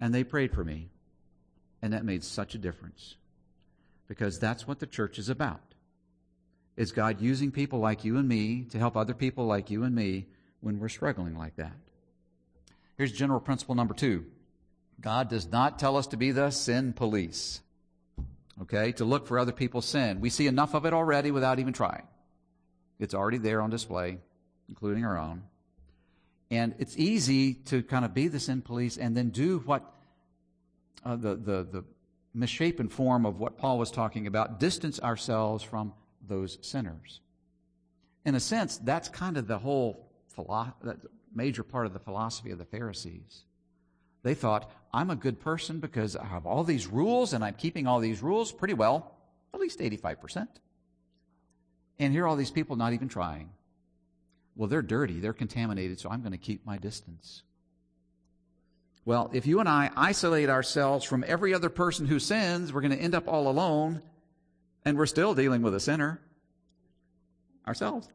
And 0.00 0.14
they 0.14 0.24
prayed 0.24 0.52
for 0.52 0.64
me. 0.64 0.88
And 1.82 1.92
that 1.92 2.04
made 2.04 2.24
such 2.24 2.54
a 2.54 2.58
difference. 2.58 3.16
Because 4.06 4.38
that's 4.38 4.66
what 4.66 4.78
the 4.78 4.86
church 4.86 5.18
is 5.18 5.28
about. 5.28 5.67
Is 6.78 6.92
God 6.92 7.20
using 7.20 7.50
people 7.50 7.80
like 7.80 8.04
you 8.04 8.18
and 8.18 8.28
me 8.28 8.62
to 8.70 8.78
help 8.78 8.96
other 8.96 9.12
people 9.12 9.46
like 9.46 9.68
you 9.68 9.82
and 9.82 9.92
me 9.92 10.26
when 10.60 10.78
we're 10.78 10.88
struggling 10.88 11.36
like 11.36 11.56
that? 11.56 11.72
Here's 12.96 13.10
general 13.10 13.40
principle 13.40 13.74
number 13.74 13.94
two 13.94 14.26
God 15.00 15.28
does 15.28 15.50
not 15.50 15.80
tell 15.80 15.96
us 15.96 16.06
to 16.08 16.16
be 16.16 16.30
the 16.30 16.50
sin 16.50 16.92
police, 16.92 17.60
okay, 18.62 18.92
to 18.92 19.04
look 19.04 19.26
for 19.26 19.40
other 19.40 19.50
people's 19.50 19.86
sin. 19.86 20.20
We 20.20 20.30
see 20.30 20.46
enough 20.46 20.74
of 20.74 20.86
it 20.86 20.92
already 20.92 21.32
without 21.32 21.58
even 21.58 21.72
trying. 21.72 22.06
It's 23.00 23.12
already 23.12 23.38
there 23.38 23.60
on 23.60 23.70
display, 23.70 24.18
including 24.68 25.04
our 25.04 25.18
own. 25.18 25.42
And 26.48 26.76
it's 26.78 26.96
easy 26.96 27.54
to 27.54 27.82
kind 27.82 28.04
of 28.04 28.14
be 28.14 28.28
the 28.28 28.38
sin 28.38 28.62
police 28.62 28.98
and 28.98 29.16
then 29.16 29.30
do 29.30 29.58
what 29.66 29.82
uh, 31.04 31.16
the, 31.16 31.34
the, 31.34 31.66
the 31.72 31.84
misshapen 32.34 32.88
form 32.88 33.26
of 33.26 33.40
what 33.40 33.58
Paul 33.58 33.80
was 33.80 33.90
talking 33.90 34.28
about, 34.28 34.60
distance 34.60 35.00
ourselves 35.00 35.64
from 35.64 35.92
those 36.28 36.58
sinners. 36.60 37.20
In 38.24 38.34
a 38.34 38.40
sense, 38.40 38.78
that's 38.78 39.08
kind 39.08 39.36
of 39.36 39.46
the 39.46 39.58
whole 39.58 40.10
philo- 40.28 40.74
major 41.34 41.62
part 41.62 41.86
of 41.86 41.92
the 41.92 41.98
philosophy 41.98 42.50
of 42.50 42.58
the 42.58 42.64
Pharisees. 42.64 43.44
They 44.22 44.34
thought, 44.34 44.70
I'm 44.92 45.10
a 45.10 45.16
good 45.16 45.40
person 45.40 45.80
because 45.80 46.16
I 46.16 46.26
have 46.26 46.46
all 46.46 46.64
these 46.64 46.86
rules 46.86 47.32
and 47.32 47.44
I'm 47.44 47.54
keeping 47.54 47.86
all 47.86 48.00
these 48.00 48.22
rules 48.22 48.52
pretty 48.52 48.74
well, 48.74 49.14
at 49.54 49.60
least 49.60 49.78
85%. 49.78 50.48
And 51.98 52.12
here 52.12 52.24
are 52.24 52.28
all 52.28 52.36
these 52.36 52.50
people 52.50 52.76
not 52.76 52.92
even 52.92 53.08
trying. 53.08 53.50
Well, 54.56 54.68
they're 54.68 54.82
dirty, 54.82 55.20
they're 55.20 55.32
contaminated, 55.32 56.00
so 56.00 56.10
I'm 56.10 56.20
going 56.20 56.32
to 56.32 56.38
keep 56.38 56.66
my 56.66 56.78
distance. 56.78 57.42
Well, 59.04 59.30
if 59.32 59.46
you 59.46 59.60
and 59.60 59.68
I 59.68 59.90
isolate 59.96 60.50
ourselves 60.50 61.04
from 61.04 61.24
every 61.26 61.54
other 61.54 61.70
person 61.70 62.06
who 62.06 62.18
sins, 62.18 62.72
we're 62.72 62.82
going 62.82 62.96
to 62.96 63.02
end 63.02 63.14
up 63.14 63.28
all 63.28 63.48
alone, 63.48 64.02
and 64.84 64.96
we're 64.96 65.06
still 65.06 65.34
dealing 65.34 65.62
with 65.62 65.74
a 65.74 65.80
sinner 65.80 66.20
ourselves. 67.66 68.08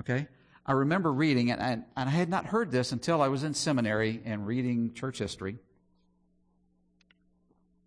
Okay? 0.00 0.26
I 0.66 0.72
remember 0.72 1.12
reading, 1.12 1.50
and 1.50 1.62
I, 1.62 1.70
and 1.70 2.08
I 2.08 2.10
had 2.10 2.28
not 2.28 2.46
heard 2.46 2.70
this 2.70 2.92
until 2.92 3.20
I 3.20 3.28
was 3.28 3.44
in 3.44 3.54
seminary 3.54 4.22
and 4.24 4.46
reading 4.46 4.94
church 4.94 5.18
history 5.18 5.58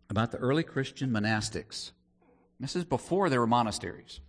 about 0.10 0.32
the 0.32 0.38
early 0.38 0.64
Christian 0.64 1.10
monastics. 1.12 1.92
This 2.60 2.76
is 2.76 2.86
before 2.86 3.30
there 3.30 3.40
were 3.40 3.48
monasteries. 3.48 4.20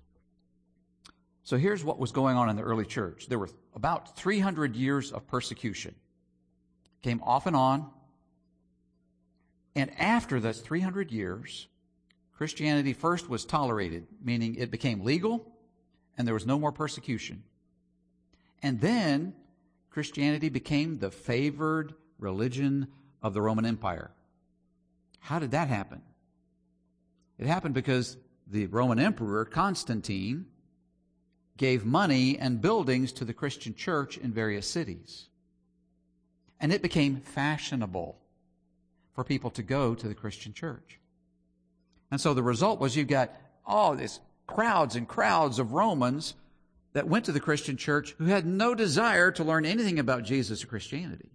So 1.45 1.57
here's 1.57 1.85
what 1.85 1.99
was 1.99 2.13
going 2.13 2.37
on 2.37 2.51
in 2.51 2.57
the 2.57 2.63
early 2.63 2.85
church. 2.85 3.27
There 3.29 3.39
were 3.39 3.49
about 3.75 4.17
300 4.17 4.77
years 4.77 5.13
of 5.13 5.27
persecution. 5.27 5.95
Came 7.03 7.23
off 7.23 7.47
and 7.47 7.57
on. 7.57 7.91
And 9.75 9.91
after 9.99 10.41
those 10.41 10.61
300 10.61 11.11
years, 11.11 11.69
Christianity 12.39 12.93
first 12.93 13.29
was 13.29 13.45
tolerated, 13.45 14.07
meaning 14.23 14.55
it 14.55 14.71
became 14.71 15.03
legal 15.05 15.45
and 16.17 16.25
there 16.25 16.35
was 16.35 16.47
no 16.47 16.57
more 16.57 16.71
persecution. 16.71 17.43
And 18.63 18.81
then 18.81 19.35
Christianity 19.91 20.49
became 20.49 20.99
the 20.99 21.11
favored 21.11 21.95
religion 22.17 22.87
of 23.25 23.35
the 23.35 23.43
Roman 23.43 23.67
Empire. 23.67 24.13
How 25.19 25.41
did 25.41 25.51
that 25.51 25.67
happen? 25.67 26.01
It 27.39 27.49
happened 27.49 27.75
because 27.75 28.17
the 28.47 28.67
Roman 28.67 29.01
Emperor 29.01 29.45
Constantine 29.45 30.47
gave 31.57 31.85
money 31.85 32.39
and 32.39 32.61
buildings 32.61 33.11
to 33.15 33.25
the 33.25 33.35
Christian 33.35 33.75
church 33.75 34.17
in 34.17 34.33
various 34.33 34.69
cities. 34.69 35.27
And 36.61 36.73
it 36.73 36.83
became 36.83 37.17
fashionable 37.17 38.17
for 39.13 39.25
people 39.25 39.51
to 39.51 39.63
go 39.65 39.97
to 39.97 40.07
the 40.07 40.15
Christian 40.15 40.53
church. 40.53 41.01
And 42.11 42.21
so 42.21 42.35
the 42.35 42.43
result 42.43 42.81
was 42.81 42.97
you've 42.97 43.09
got 43.09 43.35
all 43.67 43.95
these 43.95 44.21
crowds 44.47 44.97
and 44.97 45.07
crowds 45.07 45.59
of 45.59 45.73
Romans 45.73 46.35
that 46.95 47.07
went 47.07 47.27
to 47.27 47.33
the 47.33 47.41
Christian 47.41 47.77
church 47.77 48.15
who 48.19 48.25
had 48.25 48.47
no 48.47 48.75
desire 48.75 49.31
to 49.33 49.45
learn 49.45 49.67
anything 49.67 49.99
about 49.99 50.25
Jesus 50.25 50.65
or 50.65 50.69
Christianity. 50.69 51.31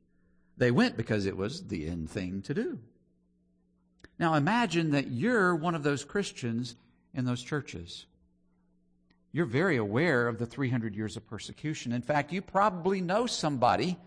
They 0.58 0.72
went 0.72 0.98
because 0.98 1.26
it 1.26 1.38
was 1.38 1.68
the 1.68 1.86
in 1.86 2.08
thing 2.08 2.42
to 2.44 2.54
do. 2.54 2.80
Now 4.20 4.34
imagine 4.36 4.92
that 4.92 5.12
you're 5.12 5.56
one 5.56 5.76
of 5.76 5.84
those 5.84 6.04
Christians 6.04 6.76
in 7.14 7.26
those 7.26 7.42
churches. 7.42 8.06
You're 9.32 9.46
very 9.46 9.78
aware 9.78 10.28
of 10.28 10.38
the 10.38 10.46
300 10.46 10.96
years 10.96 11.18
of 11.18 11.28
persecution. 11.28 11.92
In 11.92 12.02
fact, 12.02 12.32
you 12.32 12.42
probably 12.42 13.02
know 13.02 13.26
somebody 13.26 13.98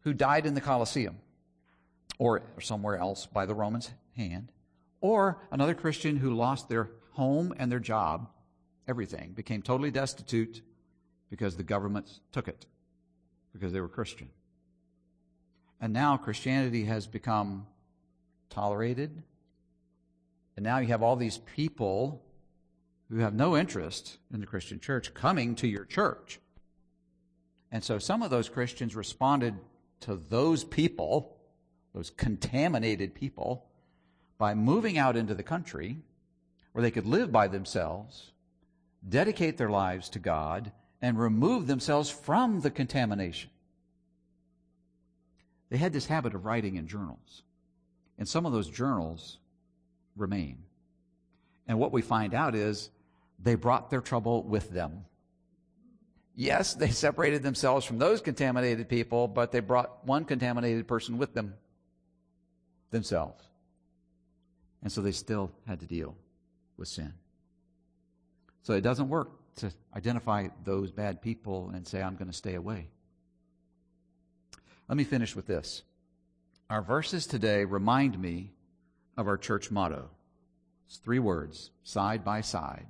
who 0.00 0.14
died 0.14 0.46
in 0.46 0.54
the 0.54 0.60
Colosseum 0.60 1.18
or 2.18 2.42
somewhere 2.60 2.96
else 2.96 3.26
by 3.26 3.44
the 3.44 3.54
Romans' 3.54 3.90
hand, 4.16 4.50
or 5.06 5.38
another 5.52 5.74
Christian 5.74 6.16
who 6.16 6.34
lost 6.34 6.68
their 6.68 6.90
home 7.12 7.54
and 7.58 7.70
their 7.70 7.78
job 7.78 8.28
everything, 8.88 9.32
became 9.32 9.62
totally 9.62 9.90
destitute, 9.90 10.62
because 11.30 11.56
the 11.56 11.62
governments 11.62 12.20
took 12.32 12.48
it 12.48 12.66
because 13.52 13.72
they 13.72 13.80
were 13.80 13.88
Christian. 13.88 14.28
And 15.80 15.92
now 15.92 16.16
Christianity 16.16 16.84
has 16.84 17.06
become 17.06 17.66
tolerated. 18.48 19.22
And 20.56 20.64
now 20.64 20.78
you 20.78 20.88
have 20.88 21.02
all 21.02 21.16
these 21.16 21.38
people 21.38 22.22
who 23.10 23.18
have 23.18 23.34
no 23.34 23.56
interest 23.56 24.18
in 24.32 24.40
the 24.40 24.46
Christian 24.46 24.80
church 24.80 25.14
coming 25.14 25.54
to 25.56 25.68
your 25.68 25.84
church. 25.84 26.40
And 27.72 27.82
so 27.82 27.98
some 27.98 28.22
of 28.22 28.30
those 28.30 28.48
Christians 28.48 28.94
responded 28.94 29.54
to 30.00 30.16
those 30.16 30.64
people, 30.64 31.36
those 31.94 32.10
contaminated 32.10 33.14
people, 33.14 33.65
by 34.38 34.54
moving 34.54 34.98
out 34.98 35.16
into 35.16 35.34
the 35.34 35.42
country 35.42 35.98
where 36.72 36.82
they 36.82 36.90
could 36.90 37.06
live 37.06 37.32
by 37.32 37.48
themselves, 37.48 38.32
dedicate 39.08 39.56
their 39.56 39.70
lives 39.70 40.08
to 40.10 40.18
God, 40.18 40.72
and 41.00 41.18
remove 41.18 41.66
themselves 41.66 42.10
from 42.10 42.60
the 42.60 42.70
contamination. 42.70 43.50
They 45.70 45.78
had 45.78 45.92
this 45.92 46.06
habit 46.06 46.34
of 46.34 46.44
writing 46.44 46.76
in 46.76 46.86
journals. 46.86 47.42
And 48.18 48.28
some 48.28 48.46
of 48.46 48.52
those 48.52 48.68
journals 48.68 49.38
remain. 50.16 50.58
And 51.66 51.78
what 51.78 51.92
we 51.92 52.02
find 52.02 52.34
out 52.34 52.54
is 52.54 52.90
they 53.42 53.54
brought 53.54 53.90
their 53.90 54.00
trouble 54.00 54.42
with 54.42 54.70
them. 54.70 55.04
Yes, 56.34 56.74
they 56.74 56.90
separated 56.90 57.42
themselves 57.42 57.84
from 57.84 57.98
those 57.98 58.20
contaminated 58.20 58.88
people, 58.88 59.28
but 59.28 59.52
they 59.52 59.60
brought 59.60 60.06
one 60.06 60.24
contaminated 60.24 60.86
person 60.86 61.18
with 61.18 61.34
them 61.34 61.54
themselves. 62.90 63.42
And 64.86 64.92
so 64.92 65.02
they 65.02 65.10
still 65.10 65.50
had 65.66 65.80
to 65.80 65.86
deal 65.86 66.14
with 66.76 66.86
sin. 66.86 67.12
So 68.62 68.74
it 68.74 68.82
doesn't 68.82 69.08
work 69.08 69.30
to 69.56 69.72
identify 69.96 70.46
those 70.62 70.92
bad 70.92 71.20
people 71.20 71.72
and 71.74 71.84
say, 71.84 72.00
I'm 72.00 72.14
going 72.14 72.30
to 72.30 72.32
stay 72.32 72.54
away. 72.54 72.86
Let 74.88 74.96
me 74.96 75.02
finish 75.02 75.34
with 75.34 75.48
this. 75.48 75.82
Our 76.70 76.82
verses 76.82 77.26
today 77.26 77.64
remind 77.64 78.16
me 78.16 78.52
of 79.16 79.26
our 79.26 79.36
church 79.36 79.72
motto. 79.72 80.08
It's 80.86 80.98
three 80.98 81.18
words, 81.18 81.72
side 81.82 82.24
by 82.24 82.42
side. 82.42 82.86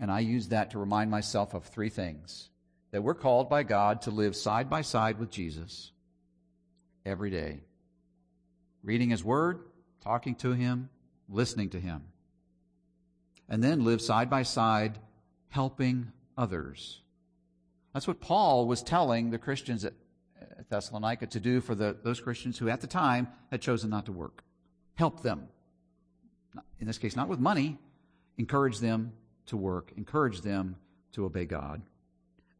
And 0.00 0.10
I 0.10 0.18
use 0.18 0.48
that 0.48 0.72
to 0.72 0.80
remind 0.80 1.08
myself 1.08 1.54
of 1.54 1.66
three 1.66 1.88
things 1.88 2.48
that 2.90 3.02
we're 3.02 3.14
called 3.14 3.48
by 3.48 3.62
God 3.62 4.02
to 4.02 4.10
live 4.10 4.34
side 4.34 4.68
by 4.68 4.82
side 4.82 5.20
with 5.20 5.30
Jesus 5.30 5.92
every 7.04 7.30
day. 7.30 7.60
Reading 8.82 9.10
His 9.10 9.22
Word, 9.22 9.60
talking 10.02 10.34
to 10.34 10.50
Him, 10.50 10.88
listening 11.28 11.70
to 11.70 11.80
Him. 11.80 12.02
And 13.48 13.62
then 13.62 13.84
live 13.84 14.00
side 14.00 14.28
by 14.28 14.42
side, 14.42 14.98
helping 15.48 16.12
others. 16.36 17.00
That's 17.92 18.06
what 18.06 18.20
Paul 18.20 18.66
was 18.66 18.82
telling 18.82 19.30
the 19.30 19.38
Christians 19.38 19.84
at 19.84 19.94
Thessalonica 20.68 21.26
to 21.28 21.40
do 21.40 21.60
for 21.60 21.74
the, 21.74 21.96
those 22.02 22.20
Christians 22.20 22.58
who 22.58 22.68
at 22.68 22.80
the 22.80 22.86
time 22.86 23.28
had 23.50 23.60
chosen 23.60 23.90
not 23.90 24.06
to 24.06 24.12
work. 24.12 24.42
Help 24.94 25.22
them. 25.22 25.48
In 26.80 26.86
this 26.86 26.98
case, 26.98 27.16
not 27.16 27.28
with 27.28 27.38
money, 27.38 27.78
encourage 28.38 28.80
them 28.80 29.12
to 29.46 29.56
work, 29.56 29.92
encourage 29.96 30.40
them 30.40 30.76
to 31.12 31.24
obey 31.24 31.44
God. 31.44 31.82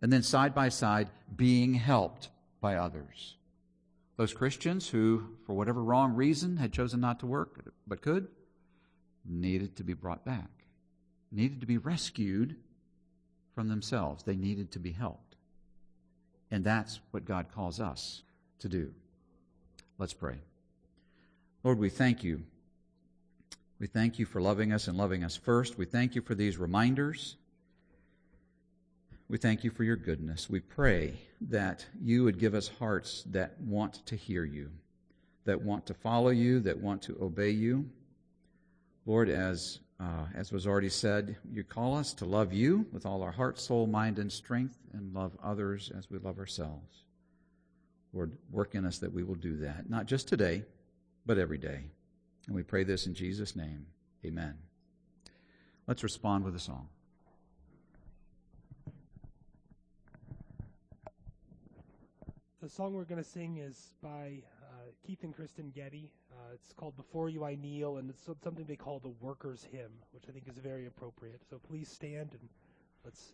And 0.03 0.13
then 0.13 0.23
side 0.23 0.55
by 0.55 0.69
side, 0.69 1.11
being 1.35 1.75
helped 1.75 2.31
by 2.61 2.77
others. 2.77 3.37
Those 4.17 4.33
Christians 4.33 4.89
who, 4.89 5.37
for 5.45 5.55
whatever 5.55 5.83
wrong 5.83 6.15
reason, 6.15 6.57
had 6.57 6.73
chosen 6.73 7.01
not 7.01 7.21
to 7.21 7.27
work 7.27 7.73
but 7.87 8.01
could, 8.01 8.29
needed 9.29 9.77
to 9.77 9.85
be 9.85 9.95
brought 9.95 10.25
back, 10.25 10.51
needed 11.31 11.61
to 11.61 11.67
be 11.67 11.79
rescued 11.79 12.57
from 13.55 13.69
themselves. 13.69 14.23
They 14.23 14.37
needed 14.37 14.73
to 14.73 14.79
be 14.79 14.93
helped. 14.93 15.37
And 16.51 16.65
that's 16.65 17.01
what 17.11 17.25
God 17.25 17.47
calls 17.55 17.81
us 17.81 18.23
to 18.61 18.69
do. 18.69 18.93
Let's 19.99 20.13
pray. 20.13 20.37
Lord, 21.65 21.79
we 21.79 21.89
thank 21.89 22.23
you 22.23 22.43
we 23.79 23.87
thank 23.87 24.19
you 24.19 24.25
for 24.25 24.41
loving 24.41 24.73
us 24.73 24.89
and 24.89 24.97
loving 24.97 25.23
us 25.23 25.37
first. 25.37 25.77
We 25.77 25.85
thank 25.85 26.15
you 26.15 26.23
for 26.23 26.35
these 26.35 26.57
reminders. 26.57 27.37
We 29.29 29.37
thank 29.37 29.65
you 29.65 29.71
for 29.71 29.85
your 29.85 29.97
goodness. 29.97 30.49
We 30.49 30.61
pray 30.61 31.15
that 31.43 31.85
you 32.03 32.25
would 32.25 32.39
give 32.39 32.55
us 32.55 32.69
hearts 32.69 33.25
that 33.27 33.61
want 33.61 34.07
to 34.07 34.17
hear 34.17 34.45
you, 34.45 34.71
that 35.45 35.61
want 35.61 35.85
to 35.87 35.95
follow 35.95 36.31
you, 36.31 36.61
that 36.61 36.81
want 36.81 37.03
to 37.03 37.19
obey 37.21 37.51
you. 37.51 37.91
Lord, 39.07 39.29
as, 39.29 39.79
uh, 40.01 40.25
as 40.35 40.51
was 40.51 40.67
already 40.67 40.89
said, 40.89 41.37
you 41.53 41.63
call 41.63 41.97
us 41.97 42.13
to 42.15 42.25
love 42.25 42.53
you 42.53 42.87
with 42.93 43.07
all 43.07 43.23
our 43.23 43.31
heart, 43.31 43.59
soul, 43.59 43.87
mind, 43.87 44.19
and 44.19 44.31
strength, 44.31 44.77
and 44.93 45.15
love 45.15 45.31
others 45.43 45.93
as 45.97 46.11
we 46.11 46.19
love 46.19 46.41
ourselves. 46.41 47.05
Lord, 48.13 48.33
work 48.51 48.75
in 48.75 48.85
us 48.85 48.99
that 48.99 49.13
we 49.13 49.23
will 49.23 49.37
do 49.37 49.57
that, 49.59 49.89
not 49.89 50.07
just 50.07 50.27
today, 50.27 50.65
but 51.25 51.39
every 51.39 51.59
day. 51.59 51.85
And 52.49 52.57
we 52.57 52.65
pray 52.65 52.83
this 52.83 53.07
in 53.07 53.15
Jesus' 53.15 53.55
name. 53.55 53.87
Amen. 54.25 54.55
Let's 55.87 56.03
respond 56.03 56.45
with 56.45 56.57
a 56.57 56.61
song. 56.61 56.89
The 62.61 62.69
song 62.69 62.95
we're 62.95 63.05
going 63.05 63.23
to 63.23 63.29
sing 63.29 63.59
is 63.59 63.93
by 64.03 64.43
Keith 65.07 65.23
and 65.23 65.35
Kristyn 65.35 65.71
Getty. 65.75 66.11
Uh, 66.31 66.55
it's 66.55 66.73
called 66.73 66.97
Before 66.97 67.29
You 67.29 67.45
I 67.45 67.55
Kneel, 67.55 67.99
and 67.99 68.11
it's 68.11 68.23
something 68.43 68.65
they 68.65 68.77
call 68.77 68.99
the 68.99 69.15
Worker's 69.21 69.65
Hymn, 69.65 69.93
which 70.13 70.25
I 70.29 70.33
think 70.33 70.49
is 70.49 70.59
very 70.59 70.87
appropriate. 70.87 71.43
So 71.49 71.59
please 71.59 71.89
stand 71.89 72.31
and 72.33 72.49
let's 73.05 73.33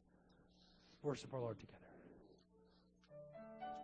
worship 1.02 1.32
our 1.34 1.40
Lord 1.40 1.58
together. 1.58 1.81